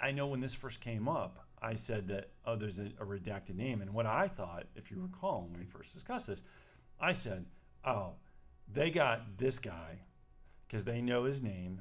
I 0.00 0.10
know 0.10 0.26
when 0.26 0.40
this 0.40 0.54
first 0.54 0.80
came 0.80 1.08
up, 1.08 1.46
I 1.62 1.74
said 1.74 2.08
that 2.08 2.30
oh, 2.46 2.56
there's 2.56 2.78
a, 2.78 2.86
a, 3.00 3.06
redacted 3.06 3.56
name, 3.56 3.80
and 3.80 3.92
what 3.94 4.06
I 4.06 4.28
thought, 4.28 4.64
if 4.76 4.90
you 4.90 5.00
recall, 5.00 5.48
when 5.50 5.58
we 5.58 5.66
first 5.66 5.94
discussed 5.94 6.26
this, 6.26 6.42
I 7.00 7.12
said, 7.12 7.46
oh, 7.84 8.14
they 8.72 8.90
got 8.90 9.38
this 9.38 9.58
guy 9.58 10.00
because 10.66 10.84
they 10.84 11.00
know 11.00 11.24
his 11.24 11.42
name 11.42 11.80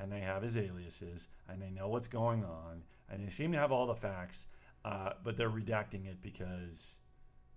and 0.00 0.12
they 0.12 0.20
have 0.20 0.42
his 0.42 0.56
aliases 0.56 1.28
and 1.48 1.60
they 1.60 1.70
know 1.70 1.88
what's 1.88 2.08
going 2.08 2.44
on 2.44 2.82
and 3.10 3.24
they 3.24 3.30
seem 3.30 3.52
to 3.52 3.58
have 3.58 3.72
all 3.72 3.86
the 3.86 3.94
facts, 3.94 4.46
uh, 4.84 5.12
but 5.24 5.36
they're 5.36 5.50
redacting 5.50 6.06
it 6.06 6.20
because 6.22 6.98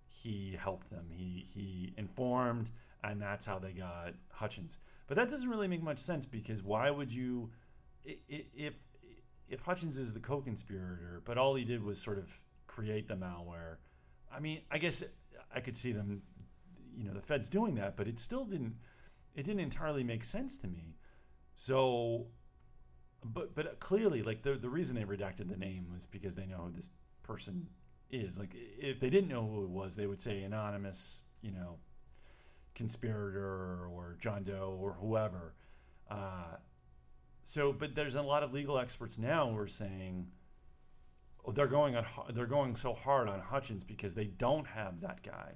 he 0.07 0.57
helped 0.59 0.89
them. 0.89 1.05
He 1.11 1.45
he 1.53 1.93
informed, 1.97 2.71
and 3.03 3.21
that's 3.21 3.45
how 3.45 3.59
they 3.59 3.71
got 3.71 4.13
Hutchins. 4.31 4.77
But 5.09 5.15
that 5.17 5.31
doesn't 5.31 5.49
really 5.49 5.67
make 5.67 5.81
much 5.81 5.97
sense 5.97 6.27
because 6.27 6.61
why 6.61 6.91
would 6.91 7.11
you, 7.11 7.49
if 8.05 8.75
if 9.49 9.59
Hutchins 9.59 9.97
is 9.97 10.13
the 10.13 10.19
co-conspirator, 10.19 11.23
but 11.25 11.35
all 11.35 11.55
he 11.55 11.65
did 11.65 11.83
was 11.83 11.99
sort 11.99 12.19
of 12.19 12.39
create 12.67 13.07
the 13.07 13.15
malware? 13.15 13.77
I 14.31 14.39
mean, 14.39 14.61
I 14.69 14.77
guess 14.77 15.03
I 15.53 15.61
could 15.61 15.75
see 15.75 15.91
them, 15.91 16.21
you 16.95 17.05
know, 17.05 17.13
the 17.15 17.23
feds 17.23 17.49
doing 17.49 17.73
that, 17.75 17.97
but 17.97 18.07
it 18.07 18.19
still 18.19 18.45
didn't. 18.45 18.75
It 19.35 19.43
didn't 19.45 19.61
entirely 19.61 20.03
make 20.03 20.23
sense 20.23 20.57
to 20.57 20.67
me. 20.67 20.95
So, 21.55 22.27
but 23.25 23.55
but 23.55 23.79
clearly, 23.79 24.21
like 24.21 24.43
the 24.43 24.53
the 24.53 24.69
reason 24.69 24.95
they 24.95 25.05
redacted 25.05 25.49
the 25.49 25.57
name 25.57 25.87
was 25.91 26.05
because 26.05 26.35
they 26.35 26.45
know 26.45 26.65
who 26.65 26.71
this 26.71 26.89
person 27.23 27.67
is. 28.11 28.37
Like 28.37 28.53
if 28.53 28.99
they 28.99 29.09
didn't 29.09 29.29
know 29.29 29.47
who 29.47 29.63
it 29.63 29.69
was, 29.71 29.95
they 29.95 30.05
would 30.05 30.21
say 30.21 30.43
anonymous, 30.43 31.23
you 31.41 31.49
know, 31.49 31.79
conspirator 32.79 33.85
or 33.91 34.15
John 34.19 34.43
Doe 34.43 34.79
or 34.81 34.93
whoever. 34.93 35.53
Uh, 36.09 36.55
so, 37.43 37.73
but 37.73 37.93
there's 37.93 38.15
a 38.15 38.21
lot 38.21 38.41
of 38.41 38.53
legal 38.53 38.79
experts 38.79 39.17
now 39.17 39.49
who 39.49 39.57
are 39.57 39.67
saying, 39.67 40.27
oh, 41.45 41.51
they're 41.51 41.67
going 41.67 41.97
on, 41.97 42.05
they're 42.33 42.45
going 42.45 42.77
so 42.77 42.93
hard 42.93 43.27
on 43.27 43.41
Hutchins 43.41 43.83
because 43.83 44.15
they 44.15 44.27
don't 44.27 44.65
have 44.65 45.01
that 45.01 45.23
guy. 45.23 45.55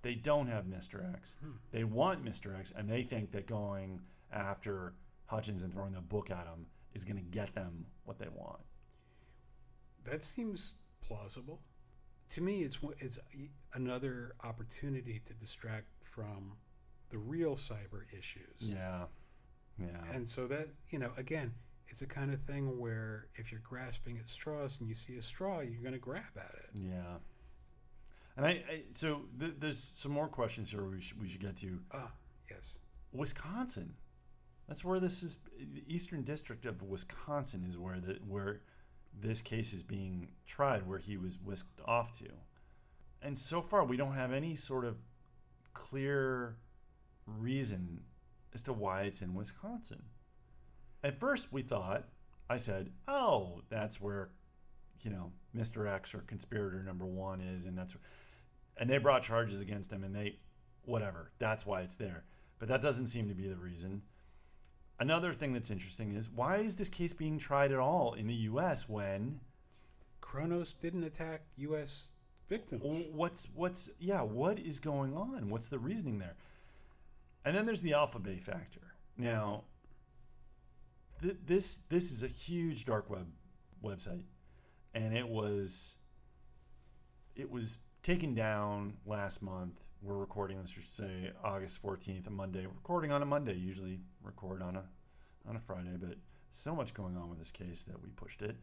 They 0.00 0.14
don't 0.14 0.48
have 0.48 0.64
Mr. 0.64 1.14
X. 1.14 1.36
Hmm. 1.44 1.50
They 1.70 1.84
want 1.84 2.24
Mr. 2.24 2.58
X, 2.58 2.72
and 2.74 2.88
they 2.88 3.02
think 3.02 3.32
that 3.32 3.46
going 3.46 4.00
after 4.32 4.94
Hutchins 5.26 5.62
and 5.62 5.72
throwing 5.72 5.92
the 5.92 6.00
book 6.00 6.30
at 6.30 6.46
him 6.46 6.66
is 6.94 7.04
going 7.04 7.18
to 7.18 7.22
get 7.22 7.54
them 7.54 7.84
what 8.04 8.18
they 8.18 8.28
want. 8.34 8.62
That 10.04 10.22
seems 10.22 10.76
plausible 11.02 11.60
to 12.32 12.40
me, 12.40 12.62
it's 12.62 12.80
it's 12.98 13.18
another 13.74 14.34
opportunity 14.42 15.20
to 15.26 15.34
distract 15.34 15.86
from 16.00 16.52
the 17.10 17.18
real 17.18 17.54
cyber 17.54 18.04
issues. 18.16 18.58
Yeah, 18.58 19.04
yeah. 19.78 19.86
And 20.12 20.26
so 20.28 20.46
that 20.46 20.68
you 20.88 20.98
know, 20.98 21.10
again, 21.18 21.52
it's 21.88 22.00
a 22.00 22.06
kind 22.06 22.32
of 22.32 22.40
thing 22.40 22.78
where 22.78 23.26
if 23.34 23.52
you're 23.52 23.60
grasping 23.62 24.18
at 24.18 24.28
straws 24.28 24.80
and 24.80 24.88
you 24.88 24.94
see 24.94 25.16
a 25.16 25.22
straw, 25.22 25.60
you're 25.60 25.82
going 25.82 25.92
to 25.92 25.98
grab 25.98 26.24
at 26.36 26.54
it. 26.54 26.80
Yeah. 26.80 27.18
And 28.38 28.46
I, 28.46 28.50
I 28.50 28.82
so 28.92 29.22
th- 29.38 29.56
there's 29.58 29.78
some 29.78 30.12
more 30.12 30.28
questions 30.28 30.70
here 30.70 30.84
we 30.84 31.02
should, 31.02 31.20
we 31.20 31.28
should 31.28 31.42
get 31.42 31.56
to. 31.58 31.80
Ah, 31.92 32.12
yes. 32.50 32.78
Wisconsin. 33.12 33.92
That's 34.68 34.82
where 34.82 35.00
this 35.00 35.22
is. 35.22 35.38
The 35.58 35.84
Eastern 35.86 36.22
District 36.22 36.64
of 36.64 36.82
Wisconsin 36.82 37.64
is 37.68 37.76
where 37.76 38.00
the 38.00 38.18
where 38.26 38.62
this 39.18 39.42
case 39.42 39.72
is 39.72 39.82
being 39.82 40.28
tried 40.46 40.86
where 40.86 40.98
he 40.98 41.16
was 41.16 41.38
whisked 41.38 41.80
off 41.84 42.18
to. 42.18 42.28
And 43.20 43.36
so 43.38 43.62
far, 43.62 43.84
we 43.84 43.96
don't 43.96 44.14
have 44.14 44.32
any 44.32 44.54
sort 44.54 44.84
of 44.84 44.96
clear 45.74 46.56
reason 47.26 48.00
as 48.54 48.62
to 48.64 48.72
why 48.72 49.02
it's 49.02 49.22
in 49.22 49.34
Wisconsin. 49.34 50.02
At 51.04 51.18
first, 51.18 51.52
we 51.52 51.62
thought, 51.62 52.08
I 52.50 52.56
said, 52.56 52.90
oh, 53.08 53.62
that's 53.68 54.00
where, 54.00 54.30
you 55.00 55.10
know, 55.10 55.32
Mr. 55.56 55.88
X 55.88 56.14
or 56.14 56.18
conspirator 56.18 56.82
number 56.82 57.06
one 57.06 57.40
is, 57.40 57.64
and 57.64 57.76
that's, 57.76 57.96
and 58.76 58.88
they 58.90 58.98
brought 58.98 59.22
charges 59.22 59.60
against 59.60 59.92
him, 59.92 60.04
and 60.04 60.14
they, 60.14 60.36
whatever, 60.84 61.32
that's 61.38 61.64
why 61.64 61.82
it's 61.82 61.96
there. 61.96 62.24
But 62.58 62.68
that 62.68 62.82
doesn't 62.82 63.08
seem 63.08 63.28
to 63.28 63.34
be 63.34 63.48
the 63.48 63.56
reason. 63.56 64.02
Another 65.02 65.32
thing 65.32 65.52
that's 65.52 65.72
interesting 65.72 66.14
is 66.14 66.30
why 66.30 66.58
is 66.58 66.76
this 66.76 66.88
case 66.88 67.12
being 67.12 67.36
tried 67.36 67.72
at 67.72 67.80
all 67.80 68.12
in 68.12 68.28
the 68.28 68.34
U.S. 68.50 68.88
when 68.88 69.40
Kronos 70.20 70.74
didn't 70.74 71.02
attack 71.02 71.42
U.S. 71.56 72.10
victims? 72.48 72.84
What's 73.10 73.48
what's 73.52 73.90
yeah? 73.98 74.22
What 74.22 74.60
is 74.60 74.78
going 74.78 75.16
on? 75.16 75.50
What's 75.50 75.66
the 75.66 75.80
reasoning 75.80 76.20
there? 76.20 76.36
And 77.44 77.56
then 77.56 77.66
there's 77.66 77.82
the 77.82 77.94
Alpha 77.94 78.20
Bay 78.20 78.36
factor. 78.36 78.94
Now, 79.18 79.64
th- 81.20 81.38
this 81.44 81.78
this 81.88 82.12
is 82.12 82.22
a 82.22 82.28
huge 82.28 82.84
dark 82.84 83.10
web 83.10 83.26
website, 83.82 84.26
and 84.94 85.16
it 85.16 85.28
was 85.28 85.96
it 87.34 87.50
was 87.50 87.78
taken 88.04 88.36
down 88.36 88.98
last 89.04 89.42
month 89.42 89.81
we're 90.02 90.16
recording 90.16 90.60
this, 90.60 90.76
say 90.82 91.30
August 91.44 91.82
14th, 91.82 92.26
a 92.26 92.30
Monday. 92.30 92.66
Recording 92.66 93.12
on 93.12 93.22
a 93.22 93.26
Monday. 93.26 93.54
Usually 93.54 94.00
record 94.22 94.60
on 94.60 94.76
a 94.76 94.84
on 95.48 95.56
a 95.56 95.60
Friday, 95.60 95.96
but 95.98 96.16
so 96.50 96.74
much 96.74 96.92
going 96.92 97.16
on 97.16 97.28
with 97.28 97.38
this 97.38 97.50
case 97.50 97.82
that 97.82 98.02
we 98.02 98.10
pushed 98.10 98.42
it. 98.42 98.56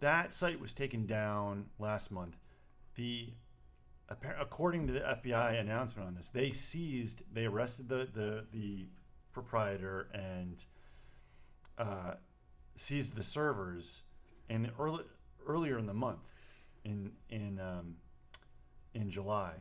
That 0.00 0.32
site 0.32 0.60
was 0.60 0.72
taken 0.72 1.06
down 1.06 1.66
last 1.78 2.10
month. 2.10 2.36
The 2.94 3.34
according 4.40 4.86
to 4.86 4.92
the 4.94 5.00
FBI 5.00 5.60
announcement 5.60 6.08
on 6.08 6.14
this, 6.14 6.30
they 6.30 6.50
seized, 6.50 7.22
they 7.32 7.44
arrested 7.44 7.88
the 7.88 8.08
the, 8.12 8.46
the 8.50 8.86
proprietor 9.32 10.08
and 10.14 10.64
uh, 11.76 12.14
seized 12.76 13.14
the 13.14 13.22
servers. 13.22 14.04
And 14.48 14.70
early, 14.80 15.04
earlier 15.46 15.78
in 15.78 15.86
the 15.86 15.94
month, 15.94 16.32
in 16.84 17.12
in 17.28 17.60
um, 17.60 17.96
in 18.94 19.10
July, 19.10 19.52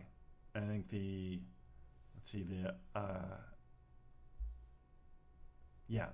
I 0.56 0.62
think 0.62 0.90
the 0.90 1.40
let's 2.16 2.30
see 2.30 2.44
the 2.44 2.76
uh, 3.00 3.38
yeah 5.88 6.08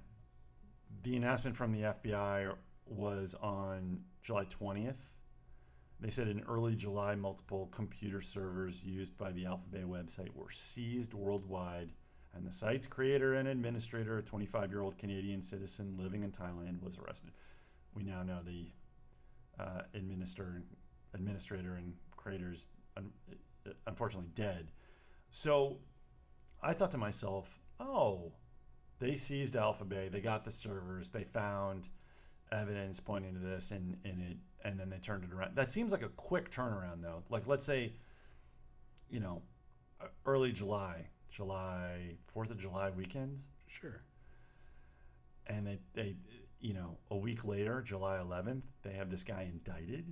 the 1.03 1.15
announcement 1.15 1.55
from 1.55 1.71
the 1.71 1.81
FBI 1.81 2.53
was 2.85 3.35
on 3.41 3.99
July 4.21 4.45
20th. 4.45 4.97
They 5.99 6.09
said 6.09 6.27
in 6.27 6.41
early 6.41 6.75
July, 6.75 7.15
multiple 7.15 7.67
computer 7.71 8.21
servers 8.21 8.83
used 8.83 9.17
by 9.17 9.31
the 9.31 9.45
Alphabay 9.45 9.85
website 9.85 10.33
were 10.33 10.51
seized 10.51 11.13
worldwide, 11.13 11.91
and 12.33 12.45
the 12.45 12.51
site's 12.51 12.85
creator 12.85 13.35
and 13.35 13.47
administrator, 13.47 14.17
a 14.17 14.21
25 14.21 14.71
year 14.71 14.81
old 14.81 14.97
Canadian 14.97 15.41
citizen 15.41 15.95
living 15.97 16.23
in 16.23 16.31
Thailand, 16.31 16.81
was 16.81 16.97
arrested. 16.97 17.31
We 17.93 18.03
now 18.03 18.23
know 18.23 18.39
the 18.45 18.67
uh, 19.57 19.83
administrator, 19.93 20.63
administrator 21.13 21.75
and 21.75 21.93
creators 22.15 22.67
unfortunately 23.87 24.29
dead. 24.35 24.71
So 25.29 25.77
I 26.61 26.73
thought 26.73 26.91
to 26.91 26.97
myself, 26.97 27.59
oh, 27.79 28.33
they 28.99 29.15
seized 29.15 29.55
Alphabay, 29.55 30.11
they 30.11 30.21
got 30.21 30.43
the 30.43 30.51
servers, 30.51 31.09
they 31.09 31.23
found 31.23 31.89
evidence 32.51 32.99
pointing 32.99 33.33
to 33.33 33.39
this, 33.39 33.71
and, 33.71 33.97
and 34.05 34.21
it, 34.21 34.37
and 34.63 34.79
then 34.79 34.89
they 34.89 34.97
turned 34.97 35.23
it 35.23 35.33
around. 35.33 35.55
That 35.55 35.69
seems 35.69 35.91
like 35.91 36.01
a 36.01 36.09
quick 36.09 36.51
turnaround, 36.51 37.01
though. 37.01 37.23
Like 37.29 37.47
let's 37.47 37.65
say, 37.65 37.93
you 39.09 39.19
know, 39.19 39.41
early 40.25 40.51
July, 40.51 41.07
July 41.29 42.15
Fourth 42.27 42.51
of 42.51 42.57
July 42.57 42.89
weekend. 42.89 43.41
Sure. 43.67 44.01
And 45.47 45.67
they, 45.67 45.79
they, 45.93 46.15
you 46.59 46.73
know, 46.73 46.97
a 47.11 47.17
week 47.17 47.45
later, 47.45 47.81
July 47.81 48.17
11th, 48.17 48.63
they 48.81 48.93
have 48.93 49.11
this 49.11 49.23
guy 49.23 49.43
indicted. 49.51 50.11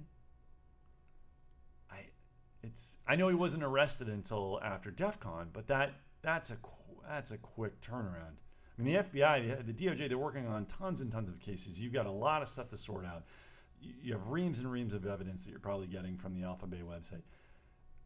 It's. 2.63 2.97
I 3.07 3.15
know 3.15 3.27
he 3.27 3.35
wasn't 3.35 3.63
arrested 3.63 4.07
until 4.07 4.59
after 4.63 4.89
DEF 4.89 5.19
CON, 5.19 5.49
but 5.51 5.67
that 5.67 5.93
that's 6.21 6.49
a 6.49 6.57
that's 7.07 7.31
a 7.31 7.37
quick 7.37 7.81
turnaround. 7.81 8.37
I 8.77 8.81
mean, 8.81 8.93
the 8.93 9.03
FBI, 9.03 9.57
the, 9.65 9.73
the 9.73 9.85
DOJ, 9.85 10.09
they're 10.09 10.17
working 10.17 10.47
on 10.47 10.65
tons 10.65 11.01
and 11.01 11.11
tons 11.11 11.29
of 11.29 11.39
cases. 11.39 11.79
You've 11.79 11.93
got 11.93 12.07
a 12.07 12.11
lot 12.11 12.41
of 12.41 12.49
stuff 12.49 12.69
to 12.69 12.77
sort 12.77 13.05
out. 13.05 13.23
You, 13.79 14.13
have 14.13 14.29
reams 14.29 14.59
and 14.59 14.71
reams 14.71 14.93
of 14.93 15.05
evidence 15.05 15.43
that 15.43 15.51
you're 15.51 15.59
probably 15.59 15.87
getting 15.87 16.17
from 16.17 16.33
the 16.33 16.43
Alpha 16.43 16.65
Bay 16.65 16.81
website. 16.87 17.21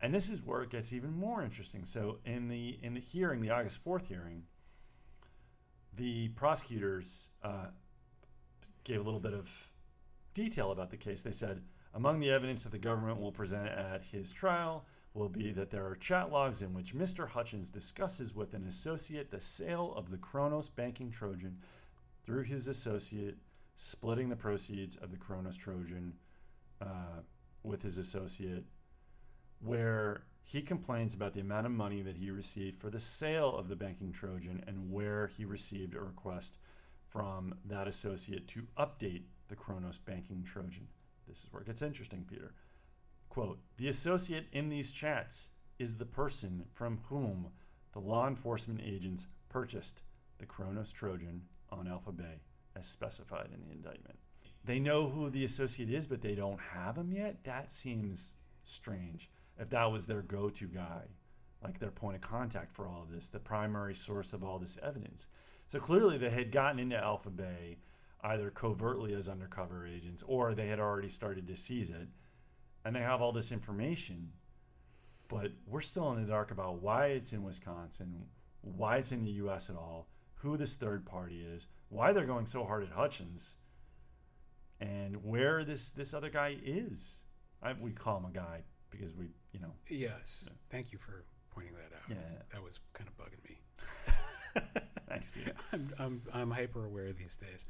And 0.01 0.13
this 0.13 0.29
is 0.29 0.43
where 0.43 0.63
it 0.63 0.71
gets 0.71 0.91
even 0.91 1.13
more 1.13 1.43
interesting. 1.43 1.85
So 1.85 2.17
in 2.25 2.49
the 2.49 2.79
in 2.81 2.95
the 2.95 2.99
hearing, 2.99 3.41
the 3.41 3.51
August 3.51 3.83
fourth 3.83 4.07
hearing, 4.07 4.43
the 5.95 6.29
prosecutors 6.29 7.29
uh, 7.43 7.67
gave 8.83 8.99
a 8.99 9.03
little 9.03 9.19
bit 9.19 9.33
of 9.33 9.69
detail 10.33 10.71
about 10.71 10.89
the 10.89 10.97
case. 10.97 11.21
They 11.21 11.31
said 11.31 11.61
among 11.93 12.19
the 12.19 12.32
evidence 12.32 12.63
that 12.63 12.71
the 12.71 12.78
government 12.78 13.19
will 13.19 13.32
present 13.32 13.67
at 13.67 14.04
his 14.04 14.32
trial 14.32 14.86
will 15.13 15.30
be 15.30 15.52
that 15.52 15.71
there 15.71 15.86
are 15.86 15.95
chat 15.95 16.32
logs 16.32 16.62
in 16.62 16.73
which 16.73 16.93
Mr. 16.93 17.28
Hutchins 17.28 17.69
discusses 17.69 18.36
with 18.36 18.54
an 18.54 18.67
associate 18.67 19.32
the 19.32 19.41
sale 19.41 19.93
of 19.95 20.12
the 20.12 20.17
Kronos 20.17 20.69
banking 20.69 21.10
Trojan 21.10 21.58
through 22.26 22.43
his 22.43 22.67
associate, 22.67 23.38
splitting 23.76 24.30
the 24.30 24.36
proceeds 24.36 24.95
of 24.95 25.12
the 25.12 25.17
Kronos 25.17 25.58
Trojan 25.58 26.13
uh, 26.82 27.21
with 27.63 27.82
his 27.82 27.97
associate, 27.97 28.65
where 29.60 30.23
he 30.43 30.62
complains 30.62 31.13
about 31.13 31.34
the 31.34 31.41
amount 31.41 31.65
of 31.65 31.71
money 31.71 32.02
that 32.02 32.15
he 32.15 32.32
received 32.32 32.80
for 32.80 32.89
the 32.89 33.00
sale 33.00 33.56
of 33.56 33.67
the 33.67 33.76
banking 33.76 34.13
Trojan 34.13 34.63
and 34.67 34.91
where 34.91 35.28
he 35.28 35.43
received 35.43 35.95
a 35.95 36.00
request 36.00 36.58
from 37.10 37.56
that 37.65 37.88
associate 37.88 38.47
to 38.50 38.67
update 38.78 39.23
the 39.47 39.56
Kronos 39.56 39.97
banking 39.97 40.43
Trojan. 40.43 40.88
This 41.27 41.43
is 41.43 41.51
where 41.51 41.61
it 41.61 41.67
gets 41.67 41.81
interesting, 41.81 42.25
Peter. 42.27 42.53
Quote 43.29 43.59
The 43.77 43.89
associate 43.89 44.47
in 44.51 44.69
these 44.69 44.91
chats 44.91 45.49
is 45.79 45.97
the 45.97 46.05
person 46.05 46.65
from 46.71 46.99
whom 47.09 47.47
the 47.91 47.99
law 47.99 48.27
enforcement 48.27 48.81
agents 48.83 49.27
purchased 49.49 50.01
the 50.37 50.45
Kronos 50.45 50.91
Trojan 50.91 51.41
on 51.69 51.87
Alpha 51.87 52.11
Bay, 52.11 52.41
as 52.75 52.85
specified 52.85 53.49
in 53.53 53.61
the 53.61 53.71
indictment. 53.71 54.17
They 54.63 54.79
know 54.79 55.09
who 55.09 55.29
the 55.29 55.45
associate 55.45 55.89
is, 55.89 56.07
but 56.07 56.21
they 56.21 56.35
don't 56.35 56.59
have 56.59 56.97
him 56.97 57.11
yet? 57.11 57.43
That 57.43 57.71
seems 57.71 58.35
strange. 58.63 59.29
If 59.57 59.69
that 59.69 59.91
was 59.91 60.05
their 60.05 60.21
go 60.21 60.49
to 60.49 60.67
guy, 60.67 61.03
like 61.63 61.79
their 61.79 61.91
point 61.91 62.15
of 62.15 62.21
contact 62.21 62.75
for 62.75 62.87
all 62.87 63.01
of 63.01 63.11
this, 63.11 63.27
the 63.27 63.39
primary 63.39 63.95
source 63.95 64.33
of 64.33 64.43
all 64.43 64.59
this 64.59 64.77
evidence. 64.83 65.27
So 65.67 65.79
clearly 65.79 66.17
they 66.17 66.29
had 66.29 66.51
gotten 66.51 66.79
into 66.79 66.97
Alpha 66.97 67.29
Bay 67.29 67.77
either 68.23 68.49
covertly 68.49 69.13
as 69.13 69.30
undercover 69.30 69.86
agents 69.86 70.23
or 70.27 70.53
they 70.53 70.67
had 70.67 70.80
already 70.80 71.10
started 71.10 71.47
to 71.47 71.56
seize 71.56 71.89
it 71.89 72.08
and 72.84 72.95
they 72.95 73.01
have 73.01 73.21
all 73.21 73.32
this 73.32 73.51
information 73.51 74.32
but 75.27 75.51
we're 75.65 75.82
still 75.82 76.12
in 76.13 76.21
the 76.21 76.30
dark 76.30 76.51
about 76.51 76.82
why 76.82 77.08
it's 77.08 77.34
in 77.34 77.43
Wisconsin, 77.43 78.25
why 78.62 78.97
it's 78.97 79.12
in 79.12 79.23
the 79.23 79.32
US 79.32 79.69
at 79.69 79.75
all, 79.75 80.08
who 80.36 80.58
this 80.58 80.75
third 80.75 81.06
party 81.06 81.41
is, 81.41 81.67
why 81.89 82.13
they're 82.13 82.25
going 82.25 82.45
so 82.45 82.63
hard 82.63 82.84
at 82.84 82.89
Hutchins, 82.89 83.56
and 84.80 85.23
where 85.23 85.63
this 85.63 85.89
this 85.89 86.13
other 86.13 86.30
guy 86.30 86.58
is. 86.63 87.23
I, 87.62 87.73
we 87.73 87.91
call 87.91 88.17
him 88.17 88.25
a 88.25 88.32
guy 88.32 88.62
because 88.91 89.13
we, 89.15 89.30
you 89.51 89.60
know. 89.60 89.73
Yes. 89.89 90.45
Yeah. 90.47 90.53
Thank 90.69 90.91
you 90.91 90.99
for 90.99 91.25
pointing 91.51 91.73
that 91.73 91.95
out. 91.95 92.10
Yeah. 92.10 92.43
That 92.53 92.63
was 92.63 92.80
kind 92.93 93.10
of 93.10 93.17
bugging 93.17 93.43
me. 93.49 93.60
Thanks, 95.10 95.32
Peter. 95.32 95.53
I'm, 95.73 95.91
I'm, 95.97 96.21
I'm 96.34 96.51
hyper 96.51 96.86
aware 96.86 97.12
these 97.13 97.36
days. 97.38 97.65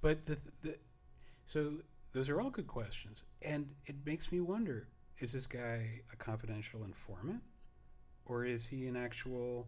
But 0.00 0.26
the, 0.26 0.38
the 0.62 0.76
so 1.44 1.74
those 2.12 2.28
are 2.28 2.40
all 2.40 2.50
good 2.50 2.66
questions, 2.66 3.24
and 3.42 3.68
it 3.86 3.96
makes 4.04 4.30
me 4.32 4.40
wonder: 4.40 4.88
Is 5.20 5.32
this 5.32 5.46
guy 5.46 6.00
a 6.12 6.16
confidential 6.16 6.84
informant, 6.84 7.42
or 8.24 8.44
is 8.44 8.66
he 8.66 8.86
an 8.86 8.96
actual 8.96 9.66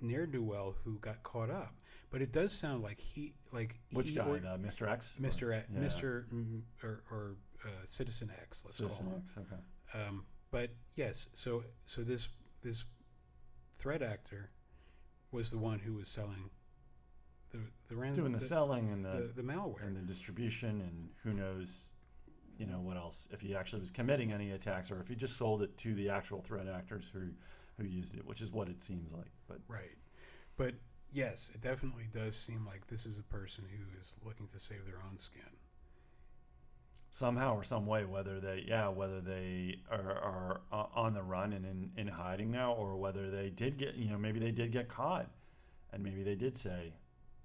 ne'er 0.00 0.26
do 0.26 0.42
well 0.42 0.74
who 0.84 0.98
got 1.00 1.22
caught 1.22 1.50
up? 1.50 1.74
But 2.10 2.22
it 2.22 2.32
does 2.32 2.52
sound 2.52 2.82
like 2.82 3.00
he 3.00 3.34
like 3.52 3.78
Which 3.92 4.10
he 4.10 4.14
guy? 4.16 4.24
or- 4.26 4.36
uh, 4.36 4.56
Mr. 4.58 4.88
X? 4.88 5.12
Mr. 5.20 5.52
A, 5.54 5.64
Yeah. 5.72 5.80
Mr. 5.80 6.24
mm, 6.32 6.62
or, 6.82 7.02
or 7.10 7.36
uh, 7.64 7.68
Citizen 7.84 8.30
X. 8.42 8.62
Let's 8.64 8.76
Citizen 8.76 9.06
call 9.06 9.14
him. 9.16 9.22
X, 9.26 9.38
okay. 9.38 10.02
Um, 10.06 10.24
but 10.50 10.70
yes, 10.94 11.28
so 11.34 11.64
so 11.86 12.02
this 12.02 12.28
this 12.62 12.84
threat 13.78 14.02
actor 14.02 14.48
was 15.32 15.50
the 15.50 15.58
one 15.58 15.78
who 15.78 15.94
was 15.94 16.08
selling 16.08 16.50
the 17.50 17.58
the 17.88 17.96
ran 17.96 18.12
Doing 18.14 18.32
the, 18.32 18.40
selling 18.40 18.90
and 18.90 19.04
the, 19.04 19.32
the, 19.34 19.42
the 19.42 19.42
malware. 19.42 19.86
and 19.86 19.96
the 19.96 20.02
distribution 20.02 20.80
and 20.80 21.08
who 21.22 21.32
knows, 21.32 21.92
you 22.58 22.66
know, 22.66 22.80
what 22.80 22.96
else. 22.96 23.28
If 23.32 23.40
he 23.40 23.54
actually 23.54 23.80
was 23.80 23.90
committing 23.90 24.32
any 24.32 24.50
attacks 24.52 24.90
or 24.90 25.00
if 25.00 25.08
he 25.08 25.14
just 25.14 25.36
sold 25.36 25.62
it 25.62 25.76
to 25.78 25.94
the 25.94 26.08
actual 26.10 26.40
threat 26.42 26.66
actors 26.68 27.10
who 27.12 27.28
who 27.78 27.84
used 27.84 28.14
it, 28.16 28.26
which 28.26 28.40
is 28.40 28.52
what 28.52 28.68
it 28.68 28.82
seems 28.82 29.12
like. 29.12 29.30
But 29.46 29.58
right, 29.68 29.96
but 30.56 30.74
yes, 31.10 31.50
it 31.54 31.60
definitely 31.60 32.06
does 32.12 32.36
seem 32.36 32.64
like 32.66 32.86
this 32.86 33.04
is 33.06 33.18
a 33.18 33.22
person 33.22 33.64
who 33.70 34.00
is 34.00 34.16
looking 34.24 34.48
to 34.48 34.58
save 34.60 34.86
their 34.86 35.02
own 35.08 35.18
skin. 35.18 35.42
somehow 37.10 37.54
or 37.56 37.64
some 37.64 37.86
way, 37.86 38.04
whether 38.04 38.40
they, 38.40 38.64
yeah, 38.66 38.88
whether 38.88 39.20
they 39.20 39.76
are, 39.90 40.60
are 40.72 40.88
on 40.94 41.14
the 41.14 41.22
run 41.22 41.52
and 41.52 41.64
in, 41.64 41.90
in 41.96 42.06
hiding 42.08 42.50
now, 42.50 42.72
or 42.72 42.96
whether 42.96 43.30
they 43.30 43.48
did 43.50 43.78
get, 43.78 43.94
you 43.94 44.10
know, 44.10 44.18
maybe 44.18 44.38
they 44.38 44.50
did 44.50 44.70
get 44.72 44.88
caught, 44.88 45.30
and 45.92 46.02
maybe 46.02 46.22
they 46.22 46.34
did 46.34 46.56
say, 46.56 46.92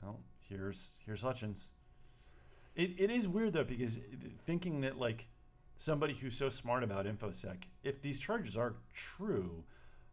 "Oh, 0.06 0.18
here's 0.40 1.00
here's 1.06 1.22
Hutchins." 1.22 1.70
It 2.76 3.00
it 3.00 3.12
is 3.12 3.28
weird 3.28 3.54
though 3.54 3.64
because 3.64 4.00
thinking 4.46 4.82
that 4.82 4.98
like 4.98 5.28
somebody 5.78 6.14
who's 6.14 6.38
so 6.38 6.50
smart 6.50 6.84
about 6.84 7.06
infosec, 7.06 7.64
if 7.84 8.02
these 8.02 8.20
charges 8.20 8.56
are 8.56 8.76
true, 8.94 9.64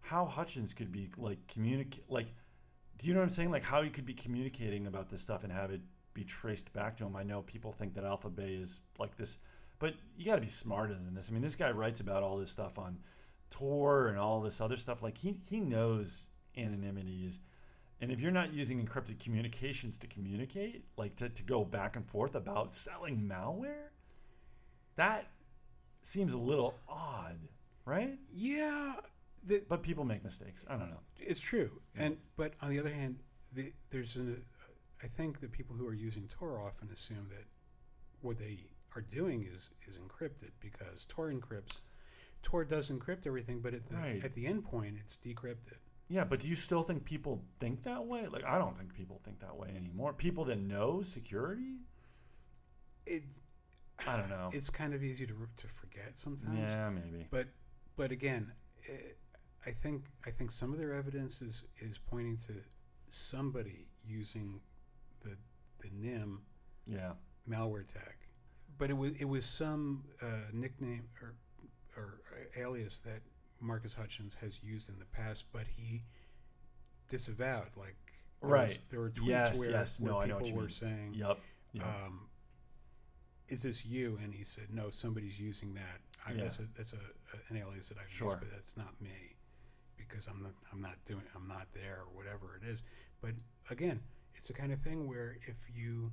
how 0.01 0.25
Hutchins 0.25 0.75
could 0.75 0.91
be 0.91 1.11
like 1.17 1.47
communicate 1.47 2.05
like, 2.09 2.29
do 2.97 3.07
you 3.07 3.15
know 3.15 3.21
what 3.21 3.25
I'm 3.25 3.31
saying? 3.31 3.51
Like 3.51 3.63
how 3.63 3.83
he 3.83 3.91
could 3.91 4.07
be 4.07 4.15
communicating 4.15 4.87
about 4.87 5.09
this 5.09 5.23
stuff 5.23 5.45
and 5.45 5.53
have 5.53 5.71
it 5.71 5.83
be 6.15 6.25
traced 6.25 6.73
back 6.73 6.97
to 6.97 7.05
him. 7.05 7.15
I 7.15 7.23
know 7.23 7.43
people 7.43 7.73
think 7.73 7.95
that 7.95 8.05
Alpha 8.05 8.29
Bay 8.29 8.55
is 8.55 8.81
like 8.99 9.17
this, 9.17 9.39
but 9.79 9.95
you 10.17 10.25
got 10.25 10.35
to 10.35 10.41
be 10.41 10.49
smarter 10.49 10.95
than 10.95 11.15
this. 11.15 11.31
I 11.31 11.33
mean, 11.33 11.43
this 11.43 11.55
guy 11.55 11.71
writes 11.71 12.01
about 12.01 12.23
all 12.23 12.37
this 12.37 12.51
stuff 12.51 12.79
on 12.79 12.99
Tor 13.51 14.09
and 14.09 14.19
all 14.19 14.41
this 14.41 14.61
other 14.61 14.77
stuff. 14.77 15.03
Like 15.03 15.19
he 15.19 15.39
he 15.45 15.61
knows 15.61 16.29
anonymity 16.57 17.25
is, 17.25 17.41
and 18.01 18.11
if 18.13 18.21
you're 18.21 18.31
not 18.33 18.53
using 18.53 18.85
encrypted 18.85 19.19
communications 19.19 19.99
to 19.99 20.07
communicate, 20.07 20.85
like 20.97 21.17
to, 21.17 21.29
to 21.29 21.43
go 21.43 21.65
back 21.65 21.97
and 21.97 22.07
forth 22.07 22.35
about 22.35 22.73
selling 22.73 23.19
malware, 23.21 23.91
that 24.97 25.27
seems 26.03 26.33
a 26.33 26.39
little 26.39 26.75
odd, 26.89 27.39
right? 27.85 28.19
Yeah, 28.33 28.95
the, 29.45 29.63
But 29.69 29.83
people 29.83 30.05
make 30.05 30.25
mistakes. 30.25 30.65
I 30.69 30.77
don't 30.77 30.91
know. 30.91 31.01
It's 31.19 31.41
true, 31.41 31.71
Yeah. 31.97 32.05
and 32.05 32.17
but 32.37 32.55
on 32.63 32.71
the 32.71 32.79
other 32.79 32.91
hand, 32.93 33.21
the, 33.53 33.73
there's 33.91 34.17
an, 34.17 34.43
I 35.03 35.07
think 35.07 35.41
that 35.41 35.53
people 35.53 35.75
who 35.77 35.87
are 35.87 35.95
using 35.95 36.27
Tor 36.29 36.61
often 36.61 36.89
assume 36.93 37.29
that 37.31 37.45
what 38.21 38.39
they 38.39 38.59
are 38.97 39.01
doing 39.03 39.45
is 39.45 39.71
is 39.89 39.97
encrypted 39.99 40.51
because 40.61 41.05
Tor 41.05 41.31
encrypts. 41.33 41.81
Tor 42.43 42.65
does 42.65 42.91
encrypt 42.91 43.27
everything, 43.27 43.61
but 43.61 43.75
at 43.75 43.87
the 43.89 43.95
Right. 43.97 44.25
at 44.25 44.35
the 44.35 44.47
end 44.47 44.65
point, 44.65 44.97
it's 44.99 45.19
decrypted. 45.19 45.79
Yeah, 46.09 46.25
but 46.25 46.41
do 46.41 46.49
you 46.49 46.55
still 46.55 46.83
think 46.83 47.05
people 47.05 47.43
think 47.61 47.83
that 47.85 48.07
way? 48.07 48.27
Like, 48.29 48.45
I 48.45 48.57
don't 48.59 48.77
think 48.77 48.95
people 48.95 49.21
think 49.25 49.41
that 49.41 49.57
way 49.57 49.69
anymore. 49.77 50.13
People 50.15 50.45
that 50.47 50.59
know 50.59 51.03
security, 51.03 51.77
It 53.07 53.25
I 54.07 54.17
don't 54.17 54.31
know. 54.31 54.51
it's 54.53 54.71
kind 54.71 54.95
of 54.95 55.03
easy 55.03 55.27
to 55.27 55.35
to 55.57 55.67
forget 55.67 56.17
sometimes. 56.17 56.59
yeah, 56.73 56.89
maybe. 56.91 57.27
But 57.31 57.49
but 57.97 58.11
again, 58.13 58.53
eh, 58.89 58.93
I 59.67 59.71
think 59.71 60.05
I 60.27 60.31
think 60.31 60.51
some 60.51 60.73
of 60.73 60.79
their 60.79 60.93
evidence 60.95 61.43
is 61.43 61.63
is 61.79 61.99
pointing 61.99 62.39
to 62.47 62.55
somebody 63.09 63.89
using 64.07 64.61
the 65.21 65.37
the 65.81 65.91
NIM 65.93 66.41
Yeah, 66.87 67.13
malware 67.47 67.87
tag, 67.87 68.17
but 68.79 68.89
it 68.91 68.97
was 68.97 69.13
it 69.21 69.27
was 69.29 69.45
some 69.45 70.05
uh, 70.23 70.51
nickname 70.53 71.09
or 71.23 71.35
or 71.97 72.21
alias 72.57 73.01
that 73.01 73.21
Marcus 73.61 73.95
Hutchins 73.95 74.35
has 74.41 74.63
used 74.63 74.89
in 74.89 74.99
the 74.99 75.05
past, 75.07 75.47
but 75.53 75.67
he 75.67 76.03
disavowed. 77.09 77.69
Like 77.77 77.97
there 78.41 78.51
was- 78.51 78.71
Right. 78.77 78.89
there 78.89 79.01
were 79.01 79.11
tweets 79.11 79.27
Yes, 79.27 79.59
where, 79.59 79.71
yes. 79.71 80.01
where 80.01 80.13
No, 80.13 80.19
I 80.21 80.27
know 80.27 80.37
what 80.37 80.45
people 80.45 80.57
were 80.59 80.65
mean. 80.65 80.71
saying, 80.71 81.15
yep, 81.15 81.41
yep. 81.73 81.85
um, 81.87 82.29
"Is 83.49 83.63
this 83.63 83.85
you?" 83.85 84.17
And 84.19 84.33
he 84.35 84.45
said, 84.45 84.71
"No, 84.73 84.91
somebody's 84.91 85.39
using 85.41 85.75
that. 85.75 86.01
I, 86.25 86.33
Yeah. 86.33 86.43
That's 86.43 86.59
a 86.61 86.63
that's 86.75 86.93
a, 86.93 86.97
a- 86.99 87.41
an 87.51 87.57
alias 87.57 87.89
that 87.89 87.99
I've 87.99 88.11
Sure. 88.11 88.29
used, 88.29 88.41
but 88.41 88.51
that's 88.51 88.77
not 88.77 89.01
me 89.01 89.37
because 89.97 90.27
I'm 90.29 90.43
not 90.43 90.55
I'm 90.73 90.81
not 90.81 91.03
doing 91.07 91.25
I'm 91.35 91.49
not 91.49 91.73
there 91.73 92.03
or 92.03 92.09
whatever 92.15 92.57
it 92.57 92.65
is." 92.65 92.83
But 93.21 93.35
again, 93.71 94.03
it's 94.35 94.47
the 94.49 94.55
kind 94.55 94.73
of 94.73 94.81
thing 94.81 95.07
where 95.09 95.39
if 95.43 95.69
you 95.75 96.13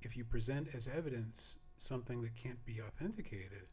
if 0.00 0.16
you 0.16 0.24
present 0.24 0.68
as 0.74 0.86
evidence 0.88 1.58
something 1.76 2.22
that 2.22 2.34
can't 2.34 2.64
be 2.64 2.80
authenticated, 2.80 3.68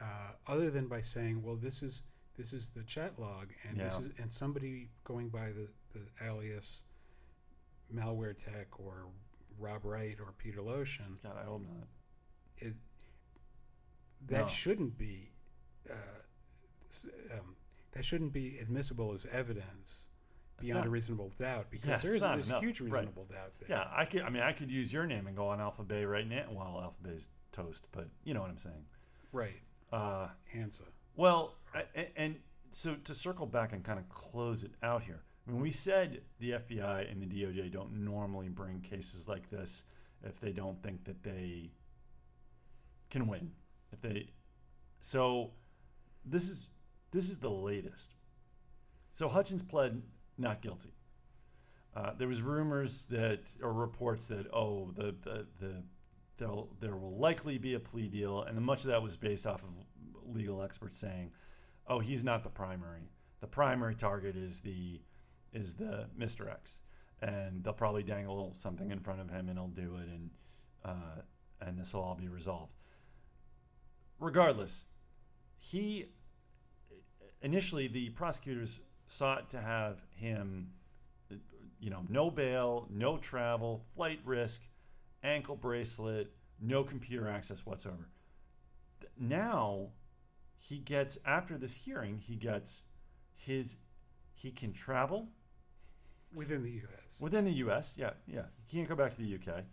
uh, 0.00 0.32
other 0.46 0.70
than 0.70 0.88
by 0.88 1.00
saying, 1.02 1.42
"Well, 1.42 1.56
this 1.56 1.82
is 1.82 2.02
this 2.40 2.54
is 2.54 2.68
the 2.68 2.82
chat 2.84 3.18
log," 3.18 3.48
and 3.68 3.78
this 3.78 3.98
is 3.98 4.18
and 4.18 4.32
somebody 4.32 4.88
going 5.04 5.28
by 5.28 5.52
the 5.52 5.68
the 5.92 6.06
alias 6.26 6.84
malware 7.94 8.36
tech 8.38 8.80
or 8.80 9.08
Rob 9.58 9.84
Wright 9.84 10.16
or 10.20 10.32
Peter 10.38 10.60
Loshin, 10.60 11.22
God, 11.22 11.36
I 11.38 11.44
hope 11.44 11.62
not. 11.62 11.86
is 12.60 12.78
that 14.28 14.40
No. 14.42 14.46
shouldn't 14.46 14.96
be 14.96 15.32
uh, 15.90 15.94
um, 17.38 17.56
that 17.92 18.04
shouldn't 18.04 18.32
be 18.32 18.58
admissible 18.58 19.12
as 19.12 19.26
evidence 19.26 20.08
It's 20.58 20.66
beyond 20.68 20.80
not. 20.80 20.86
a 20.86 20.90
reasonable 20.90 21.30
doubt 21.38 21.70
because 21.70 21.88
Yeah, 21.88 21.96
there 21.96 22.14
is 22.14 22.22
this 22.38 22.48
enough. 22.48 22.62
huge 22.62 22.80
Right. 22.80 22.92
reasonable 22.92 23.26
doubt 23.26 23.52
there. 23.58 23.68
Yeah, 23.68 23.90
I 23.94 24.04
could. 24.06 24.22
I 24.22 24.30
mean, 24.30 24.42
I 24.42 24.52
could 24.52 24.70
use 24.70 24.92
your 24.92 25.04
name 25.06 25.26
and 25.26 25.36
go 25.36 25.48
on 25.48 25.60
Alpha 25.60 25.82
Bay 25.82 26.04
right 26.06 26.26
now. 26.26 26.46
Well, 26.50 26.80
Alpha 26.82 27.02
Bay's 27.02 27.28
toast, 27.52 27.86
but 27.92 28.08
you 28.24 28.32
know 28.32 28.40
what 28.40 28.50
I'm 28.50 28.56
saying. 28.56 28.86
Right. 29.32 29.60
Uh, 29.92 30.28
Hansa. 30.52 30.84
Well, 31.20 31.56
and 32.16 32.36
so 32.70 32.94
to 32.94 33.14
circle 33.14 33.44
back 33.44 33.74
and 33.74 33.84
kind 33.84 33.98
of 33.98 34.08
close 34.08 34.64
it 34.64 34.70
out 34.82 35.02
here, 35.02 35.20
I 35.46 35.50
mean, 35.50 35.60
we 35.60 35.70
said 35.70 36.22
the 36.38 36.52
FBI 36.52 37.12
and 37.12 37.20
the 37.20 37.26
DOJ 37.26 37.70
don't 37.70 37.92
normally 38.06 38.48
bring 38.48 38.80
cases 38.80 39.28
like 39.28 39.50
this 39.50 39.84
if 40.24 40.40
they 40.40 40.52
don't 40.52 40.82
think 40.82 41.04
that 41.04 41.22
they 41.22 41.72
can 43.10 43.26
win. 43.26 43.50
If 43.92 44.00
they, 44.00 44.30
so 45.00 45.50
this 46.24 46.48
is 46.48 46.70
this 47.10 47.28
is 47.28 47.36
the 47.36 47.50
latest. 47.50 48.14
So 49.10 49.28
Hutchins 49.28 49.60
pled 49.62 50.00
not 50.38 50.62
guilty. 50.62 50.94
Uh, 51.94 52.12
there 52.16 52.28
was 52.28 52.40
rumors 52.40 53.04
that 53.10 53.40
or 53.62 53.74
reports 53.74 54.28
that 54.28 54.46
oh 54.54 54.90
the 54.94 55.14
the, 55.20 55.46
the 55.58 55.82
there'll, 56.38 56.70
there 56.80 56.96
will 56.96 57.18
likely 57.18 57.58
be 57.58 57.74
a 57.74 57.80
plea 57.80 58.08
deal, 58.08 58.42
and 58.42 58.58
much 58.62 58.84
of 58.84 58.86
that 58.86 59.02
was 59.02 59.18
based 59.18 59.46
off 59.46 59.62
of 59.62 59.68
legal 60.26 60.62
experts 60.62 60.98
saying, 60.98 61.32
"Oh, 61.86 61.98
he's 61.98 62.24
not 62.24 62.42
the 62.42 62.50
primary. 62.50 63.10
The 63.40 63.46
primary 63.46 63.94
target 63.94 64.36
is 64.36 64.60
the 64.60 65.00
is 65.52 65.74
the 65.74 66.06
Mr. 66.18 66.50
X, 66.50 66.78
and 67.22 67.64
they'll 67.64 67.72
probably 67.72 68.02
dangle 68.02 68.52
something 68.54 68.90
in 68.90 69.00
front 69.00 69.20
of 69.20 69.30
him, 69.30 69.48
and 69.48 69.58
he'll 69.58 69.68
do 69.68 69.96
it, 69.96 70.08
and 70.08 70.30
uh, 70.84 71.22
and 71.60 71.78
this 71.78 71.94
will 71.94 72.02
all 72.02 72.14
be 72.14 72.28
resolved." 72.28 72.72
Regardless, 74.18 74.84
he 75.56 76.06
initially 77.42 77.88
the 77.88 78.10
prosecutors 78.10 78.80
sought 79.06 79.48
to 79.50 79.60
have 79.60 80.02
him, 80.14 80.70
you 81.80 81.90
know, 81.90 82.04
no 82.08 82.30
bail, 82.30 82.86
no 82.90 83.16
travel, 83.16 83.82
flight 83.94 84.20
risk, 84.24 84.62
ankle 85.22 85.56
bracelet, 85.56 86.32
no 86.60 86.84
computer 86.84 87.28
access 87.28 87.64
whatsoever. 87.66 88.08
Now 89.18 89.88
he 90.60 90.78
gets 90.78 91.18
after 91.24 91.56
this 91.56 91.74
hearing, 91.74 92.18
he 92.18 92.36
gets 92.36 92.84
his 93.34 93.76
he 94.34 94.50
can 94.50 94.72
travel 94.72 95.28
Within 96.32 96.62
the 96.62 96.70
U.S. 96.70 97.18
within 97.20 97.44
the 97.44 97.52
U.S. 97.54 97.96
Yeah, 97.98 98.10
yeah, 98.28 98.42
he 98.66 98.76
can't 98.76 98.88
go 98.88 98.94
back 98.94 99.10
to 99.10 99.18
the 99.18 99.26
U.K. 99.26 99.64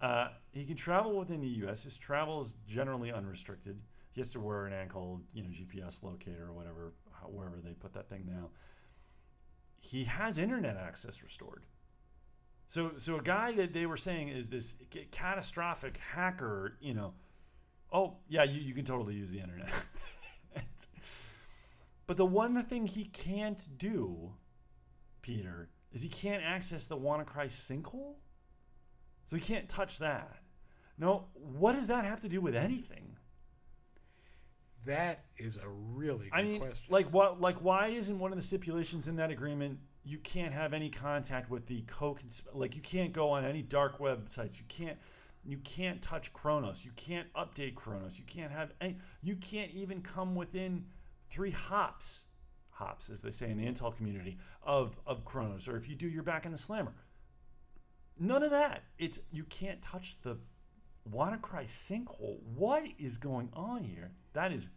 Uh, 0.00 0.28
he 0.52 0.64
can 0.64 0.76
travel 0.76 1.18
within 1.18 1.40
the 1.40 1.48
U.S. 1.48 1.84
His 1.84 1.98
travel 1.98 2.40
is 2.40 2.54
generally 2.66 3.12
unrestricted. 3.12 3.82
He 4.12 4.20
has 4.20 4.32
to 4.32 4.40
wear 4.40 4.64
an 4.64 4.72
ankle, 4.72 5.20
you 5.34 5.42
know, 5.42 5.50
GPS 5.50 6.02
locator 6.02 6.46
or 6.46 6.52
whatever, 6.54 6.94
wherever 7.26 7.56
they 7.62 7.72
put 7.72 7.92
that 7.92 8.08
thing 8.08 8.24
now. 8.26 8.48
He 9.80 10.04
has 10.04 10.38
internet 10.38 10.78
access 10.78 11.22
restored. 11.22 11.64
So, 12.66 12.92
so 12.96 13.16
a 13.16 13.22
guy 13.22 13.52
that 13.52 13.74
they 13.74 13.84
were 13.84 13.96
saying 13.98 14.28
is 14.28 14.48
this 14.48 14.76
catastrophic 15.10 15.98
hacker, 15.98 16.78
you 16.80 16.94
know, 16.94 17.12
oh 17.92 18.16
yeah, 18.28 18.44
you, 18.44 18.60
you 18.60 18.74
can 18.74 18.84
totally 18.86 19.14
use 19.14 19.30
the 19.30 19.40
internet. 19.40 19.68
but 22.06 22.16
the 22.16 22.26
one 22.26 22.62
thing 22.62 22.86
he 22.86 23.04
can't 23.04 23.66
do, 23.76 24.32
Peter, 25.22 25.68
is 25.92 26.02
he 26.02 26.08
can't 26.08 26.42
access 26.42 26.86
the 26.86 26.96
WannaCry 26.96 27.46
sinkhole. 27.46 28.16
So 29.24 29.36
he 29.36 29.42
can't 29.42 29.68
touch 29.68 29.98
that. 29.98 30.38
No, 30.96 31.26
what 31.34 31.74
does 31.74 31.88
that 31.88 32.04
have 32.04 32.20
to 32.20 32.28
do 32.28 32.40
with 32.40 32.56
anything? 32.56 33.16
That 34.86 35.24
is 35.36 35.56
a 35.56 35.68
really 35.68 36.30
good 36.30 36.38
I 36.38 36.42
mean, 36.42 36.60
question. 36.60 36.86
like 36.92 37.12
what? 37.12 37.40
Like 37.40 37.58
why 37.58 37.88
isn't 37.88 38.18
one 38.18 38.32
of 38.32 38.38
the 38.38 38.42
stipulations 38.42 39.06
in 39.06 39.16
that 39.16 39.30
agreement 39.30 39.80
you 40.08 40.18
can't 40.18 40.54
have 40.54 40.72
any 40.72 40.88
contact 40.88 41.50
with 41.50 41.66
the 41.66 41.82
co 41.82 42.16
like 42.54 42.74
you 42.74 42.80
can't 42.80 43.12
go 43.12 43.30
on 43.30 43.44
any 43.44 43.60
dark 43.60 43.98
websites. 43.98 44.58
You 44.58 44.64
can't 44.68 44.96
you 45.48 45.56
can't 45.58 46.02
touch 46.02 46.30
Kronos. 46.34 46.84
You 46.84 46.90
can't 46.94 47.32
update 47.32 47.74
Kronos. 47.74 48.18
You 48.18 48.24
can't 48.26 48.52
have 48.52 48.74
any. 48.82 48.98
You 49.22 49.34
can't 49.34 49.70
even 49.70 50.02
come 50.02 50.34
within 50.34 50.84
three 51.30 51.50
hops, 51.50 52.24
hops 52.68 53.08
as 53.08 53.22
they 53.22 53.30
say 53.30 53.50
in 53.50 53.56
the 53.56 53.64
Intel 53.64 53.96
community 53.96 54.36
of 54.62 55.00
of 55.06 55.24
Kronos. 55.24 55.66
Or 55.66 55.78
if 55.78 55.88
you 55.88 55.94
do, 55.94 56.06
you're 56.06 56.22
back 56.22 56.44
in 56.44 56.52
the 56.52 56.58
Slammer. 56.58 56.92
None 58.20 58.42
of 58.42 58.50
that. 58.50 58.82
It's 58.98 59.20
you 59.32 59.44
can't 59.44 59.80
touch 59.80 60.18
the 60.20 60.36
WannaCry 61.10 61.64
sinkhole. 61.64 62.42
What 62.54 62.82
is 62.98 63.16
going 63.16 63.48
on 63.54 63.84
here? 63.84 64.10
That 64.34 64.52
is 64.52 64.68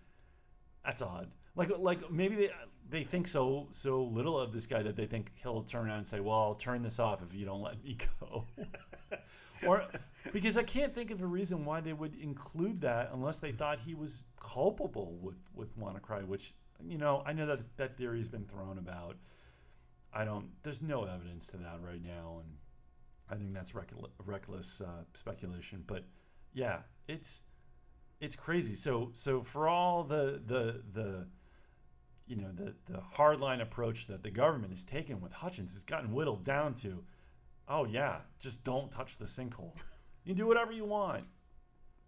that's 0.85 1.01
odd. 1.01 1.31
Like 1.53 1.77
like 1.77 2.09
maybe 2.09 2.37
they 2.37 2.49
they 2.89 3.03
think 3.03 3.27
so 3.27 3.67
so 3.71 4.03
little 4.03 4.39
of 4.39 4.53
this 4.53 4.67
guy 4.67 4.83
that 4.83 4.95
they 4.95 5.05
think 5.05 5.33
he'll 5.43 5.63
turn 5.63 5.87
around 5.87 5.97
and 5.97 6.07
say, 6.07 6.21
"Well, 6.21 6.39
I'll 6.39 6.55
turn 6.55 6.81
this 6.81 6.97
off 6.97 7.21
if 7.21 7.33
you 7.33 7.45
don't 7.45 7.61
let 7.61 7.83
me 7.83 7.97
go." 8.21 8.45
or 9.67 9.83
because 10.33 10.57
I 10.57 10.63
can't 10.63 10.93
think 10.93 11.11
of 11.11 11.21
a 11.21 11.25
reason 11.25 11.65
why 11.65 11.81
they 11.81 11.93
would 11.93 12.15
include 12.15 12.81
that 12.81 13.09
unless 13.13 13.39
they 13.39 13.51
thought 13.51 13.79
he 13.79 13.93
was 13.93 14.23
culpable 14.39 15.17
with 15.21 15.37
with 15.53 15.77
WannaCry, 15.79 16.25
which 16.25 16.53
you 16.85 16.97
know 16.97 17.23
I 17.25 17.33
know 17.33 17.45
that 17.45 17.77
that 17.77 17.97
theory's 17.97 18.29
been 18.29 18.45
thrown 18.45 18.77
about. 18.77 19.17
I 20.13 20.25
don't. 20.25 20.49
There's 20.63 20.81
no 20.81 21.05
evidence 21.05 21.47
to 21.49 21.57
that 21.57 21.79
right 21.81 22.03
now, 22.03 22.41
and 22.43 22.57
I 23.29 23.35
think 23.35 23.53
that's 23.53 23.73
reckless, 23.73 24.81
uh, 24.81 25.03
speculation. 25.13 25.83
But 25.87 26.03
yeah, 26.53 26.79
it's 27.07 27.41
it's 28.19 28.35
crazy. 28.35 28.75
So 28.75 29.09
so 29.13 29.41
for 29.41 29.67
all 29.67 30.03
the 30.03 30.41
the 30.45 30.83
the 30.93 31.27
you 32.27 32.35
know 32.35 32.51
the 32.51 32.73
the 32.85 32.99
hardline 33.15 33.61
approach 33.61 34.07
that 34.07 34.23
the 34.23 34.31
government 34.31 34.71
has 34.71 34.83
taken 34.83 35.21
with 35.21 35.33
Hutchins 35.33 35.73
has 35.73 35.83
gotten 35.83 36.13
whittled 36.13 36.43
down 36.43 36.73
to, 36.75 37.03
oh 37.67 37.85
yeah, 37.85 38.17
just 38.39 38.63
don't 38.63 38.91
touch 38.91 39.17
the 39.17 39.25
sinkhole. 39.25 39.73
You 40.23 40.33
can 40.33 40.37
do 40.37 40.47
whatever 40.47 40.71
you 40.71 40.85
want. 40.85 41.23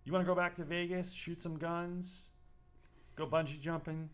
You 0.06 0.12
want 0.12 0.26
to 0.26 0.30
go 0.30 0.36
back 0.36 0.56
to 0.56 0.64
Vegas, 0.64 1.14
shoot 1.14 1.40
some 1.40 1.58
guns, 1.58 2.30
go 3.16 3.26
bungee 3.26 3.60
jumping, 3.60 4.10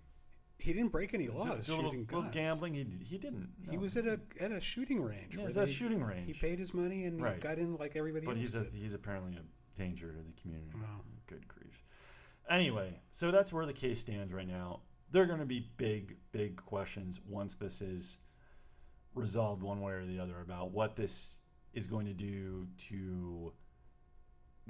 he 0.59 0.73
didn't 0.73 0.91
break 0.91 1.13
any 1.13 1.27
laws 1.27 1.65
do 1.65 1.73
a 1.73 1.75
little, 1.75 1.91
shooting 1.91 2.05
little 2.05 2.21
guns. 2.23 2.33
gambling. 2.33 2.73
He 2.73 2.85
he 3.05 3.17
didn't. 3.17 3.49
He 3.69 3.77
was 3.77 3.95
at 3.95 4.05
a 4.05 4.19
at 4.41 4.51
a 4.51 4.59
shooting 4.59 5.01
range. 5.01 5.31
Yeah, 5.35 5.39
where 5.39 5.47
it's 5.47 5.57
a 5.57 5.65
shooting 5.65 6.03
range. 6.03 6.27
He 6.27 6.33
paid 6.33 6.59
his 6.59 6.73
money 6.73 7.05
and 7.05 7.21
Right. 7.21 7.39
got 7.39 7.57
in 7.57 7.77
like 7.77 7.95
everybody 7.95 8.25
but 8.25 8.33
else. 8.33 8.39
he's 8.39 8.55
a, 8.55 8.65
he's 8.73 8.93
apparently 8.93 9.38
a 9.38 9.77
danger 9.79 10.12
to 10.12 10.17
the 10.21 10.41
community. 10.41 10.71
Wow. 10.75 11.01
Good 11.27 11.47
grief. 11.47 11.85
Anyway, 12.49 12.99
so 13.12 13.31
that's 13.31 13.53
where 13.53 13.65
the 13.65 13.73
case 13.73 13.99
stands 13.99 14.33
right 14.33 14.47
now. 14.47 14.81
There 15.12 15.23
are 15.23 15.27
going 15.27 15.39
to 15.39 15.45
be 15.45 15.67
big, 15.77 16.17
big 16.31 16.57
questions 16.57 17.21
once 17.27 17.53
this 17.55 17.81
is 17.81 18.19
resolved 19.15 19.63
one 19.63 19.81
way 19.81 19.93
or 19.93 20.05
the 20.05 20.19
other 20.19 20.41
about 20.41 20.71
what 20.71 20.95
this 20.95 21.39
is 21.73 21.88
going 21.88 22.05
to 22.07 22.13
do 22.13 22.67
to 22.77 23.53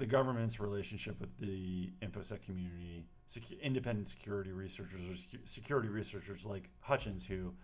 the 0.00 0.06
government's 0.06 0.58
relationship 0.58 1.20
with 1.20 1.36
the 1.38 1.92
infosec 2.02 2.42
community, 2.42 3.04
secu- 3.28 3.60
independent 3.60 4.08
security 4.08 4.50
researchers 4.50 5.00
or 5.02 5.12
secu- 5.12 5.46
security 5.46 5.88
researchers 5.88 6.46
like 6.46 6.70
Hutchins, 6.80 7.24
who 7.24 7.54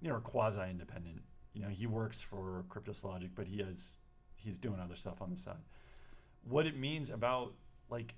you 0.00 0.08
know 0.08 0.14
are 0.14 0.20
quasi-independent. 0.20 1.22
You 1.54 1.62
know, 1.62 1.68
he 1.68 1.86
works 1.86 2.20
for 2.20 2.64
Kryptos 2.68 3.04
Logic, 3.04 3.30
but 3.34 3.46
he 3.46 3.62
has 3.62 3.96
he's 4.36 4.58
doing 4.58 4.80
other 4.80 4.96
stuff 4.96 5.22
on 5.22 5.30
the 5.30 5.36
side. 5.36 5.64
What 6.44 6.66
it 6.66 6.76
means 6.76 7.08
about 7.08 7.54
like 7.88 8.14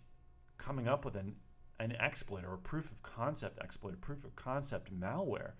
coming 0.59 0.89
up 0.89 1.05
with 1.05 1.15
an 1.15 1.37
an 1.79 1.93
exploit 1.93 2.45
or 2.45 2.55
a 2.55 2.59
proof 2.59 2.91
of 2.91 3.03
concept 3.03 3.61
exploit, 3.61 3.95
a 3.95 3.99
proof 3.99 4.25
of 4.25 4.35
concept 4.35 4.93
malware, 4.93 5.53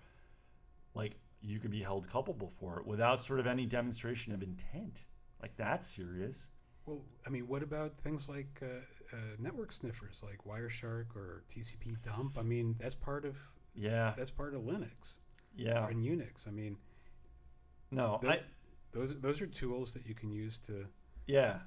like 0.93 1.15
you 1.41 1.59
could 1.59 1.71
be 1.71 1.81
held 1.81 2.09
culpable 2.09 2.49
for 2.49 2.77
it 2.77 2.85
without 2.85 3.21
sort 3.21 3.39
of 3.39 3.47
any 3.47 3.65
demonstration 3.65 4.33
of 4.33 4.43
intent. 4.43 5.05
Like 5.41 5.55
that's 5.55 5.87
serious. 5.87 6.49
Well, 6.85 7.01
I 7.25 7.29
mean, 7.31 7.47
what 7.47 7.63
about 7.63 7.97
things 7.99 8.29
like 8.29 8.61
uh, 8.61 9.15
uh, 9.15 9.19
network 9.39 9.71
sniffers, 9.71 10.23
like 10.23 10.37
Wireshark 10.45 11.15
or 11.15 11.43
TCP 11.49 12.01
dump? 12.03 12.37
I 12.37 12.43
mean, 12.43 12.75
that's 12.79 12.95
part 12.95 13.25
of 13.25 13.37
Yeah, 13.73 14.13
that's 14.15 14.31
part 14.31 14.53
of 14.53 14.61
Linux 14.61 15.19
yeah. 15.55 15.87
and 15.87 16.03
Unix. 16.03 16.47
I 16.47 16.51
mean, 16.51 16.77
No, 17.91 18.19
I 18.27 18.41
those 18.91 19.19
those 19.19 19.41
are 19.41 19.47
tools 19.47 19.93
that 19.93 20.05
you 20.05 20.13
can 20.13 20.31
use 20.31 20.57
to. 20.59 20.85
yeah. 21.27 21.59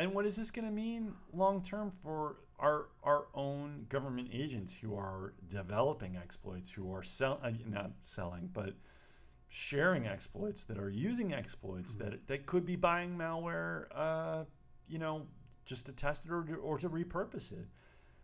And 0.00 0.14
what 0.14 0.26
is 0.26 0.36
this 0.36 0.52
going 0.52 0.64
to 0.64 0.70
mean 0.72 1.14
long 1.32 1.60
term 1.62 1.90
for 1.90 2.36
our 2.60 2.86
our 3.02 3.26
own 3.34 3.86
government 3.88 4.28
agents 4.32 4.74
who 4.74 4.94
are 4.94 5.32
developing 5.48 6.16
exploits, 6.16 6.70
who 6.70 6.92
are 6.92 7.02
sell 7.02 7.40
uh, 7.42 7.50
not 7.66 7.92
selling, 8.00 8.50
but 8.52 8.74
sharing 9.48 10.06
exploits 10.06 10.62
that 10.64 10.78
are 10.78 10.90
using 10.90 11.32
exploits 11.32 11.94
that 11.96 12.26
that 12.28 12.46
could 12.46 12.64
be 12.66 12.76
buying 12.76 13.16
malware, 13.16 13.86
uh, 13.94 14.44
you 14.88 14.98
know, 14.98 15.26
just 15.64 15.86
to 15.86 15.92
test 15.92 16.24
it 16.24 16.32
or 16.32 16.42
to, 16.44 16.54
or 16.56 16.78
to 16.78 16.88
repurpose 16.88 17.52
it. 17.52 17.66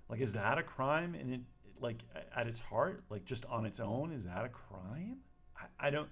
Like, 0.08 0.20
is 0.20 0.32
that 0.34 0.58
a 0.58 0.62
crime? 0.62 1.14
And 1.14 1.32
it 1.32 1.40
like 1.80 2.02
at 2.34 2.46
its 2.46 2.60
heart, 2.60 3.04
like 3.10 3.24
just 3.24 3.44
on 3.46 3.66
its 3.66 3.80
own, 3.80 4.12
is 4.12 4.24
that 4.24 4.44
a 4.44 4.48
crime? 4.48 5.18
I, 5.56 5.88
I 5.88 5.90
don't. 5.90 6.08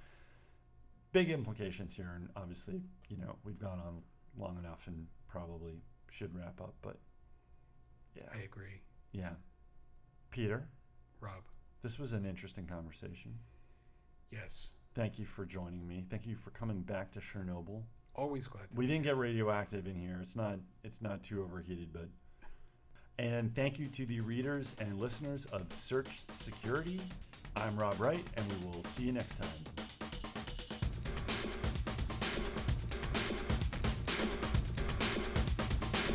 big 1.13 1.31
implications 1.31 1.95
here, 1.95 2.13
and 2.17 2.29
obviously, 2.37 2.83
you 3.09 3.17
know, 3.17 3.37
we've 3.45 3.59
gone 3.59 3.79
on 3.81 4.03
long 4.39 4.59
enough 4.59 4.87
and 4.87 5.07
probably 5.29 5.83
should 6.11 6.35
wrap 6.35 6.61
up. 6.61 6.75
But 6.83 6.99
yeah, 8.17 8.25
I 8.35 8.43
agree. 8.43 8.83
yeah. 9.13 9.31
Peter, 10.31 10.67
Rob, 11.21 11.43
this 11.83 11.99
was 11.99 12.13
an 12.15 12.25
interesting 12.25 12.67
conversation. 12.67 13.35
yes. 14.31 14.71
Thank 14.95 15.19
you 15.19 15.25
for 15.25 15.47
joining 15.47 15.87
me. 15.87 16.05
Thank 16.11 16.27
you 16.27 16.37
for 16.37 16.51
coming 16.51 16.83
back 16.83 17.11
to 17.13 17.21
Chernobyl. 17.21 17.83
Always 18.15 18.47
glad 18.47 18.71
to 18.71 18.77
We 18.77 18.87
didn't 18.87 19.05
get 19.05 19.17
radioactive 19.17 19.87
in 19.87 19.95
here. 19.95 20.19
It's 20.21 20.37
not 20.37 20.59
it's 20.85 21.01
not 21.01 21.23
too 21.23 21.43
overheated, 21.43 21.89
but 21.93 22.09
and 23.19 23.55
thank 23.55 23.79
you 23.79 23.89
to 23.89 24.05
the 24.05 24.21
readers 24.21 24.77
and 24.79 24.99
listeners 24.99 25.47
of 25.47 25.73
Search 25.73 26.25
Security. 26.31 27.01
I'm 27.57 27.77
Rob 27.77 27.99
Wright, 28.01 28.25
and 28.37 28.47
we 28.49 28.67
will 28.67 28.85
see 28.85 29.05
you 29.05 29.13
next 29.13 29.37
time. 29.37 30.12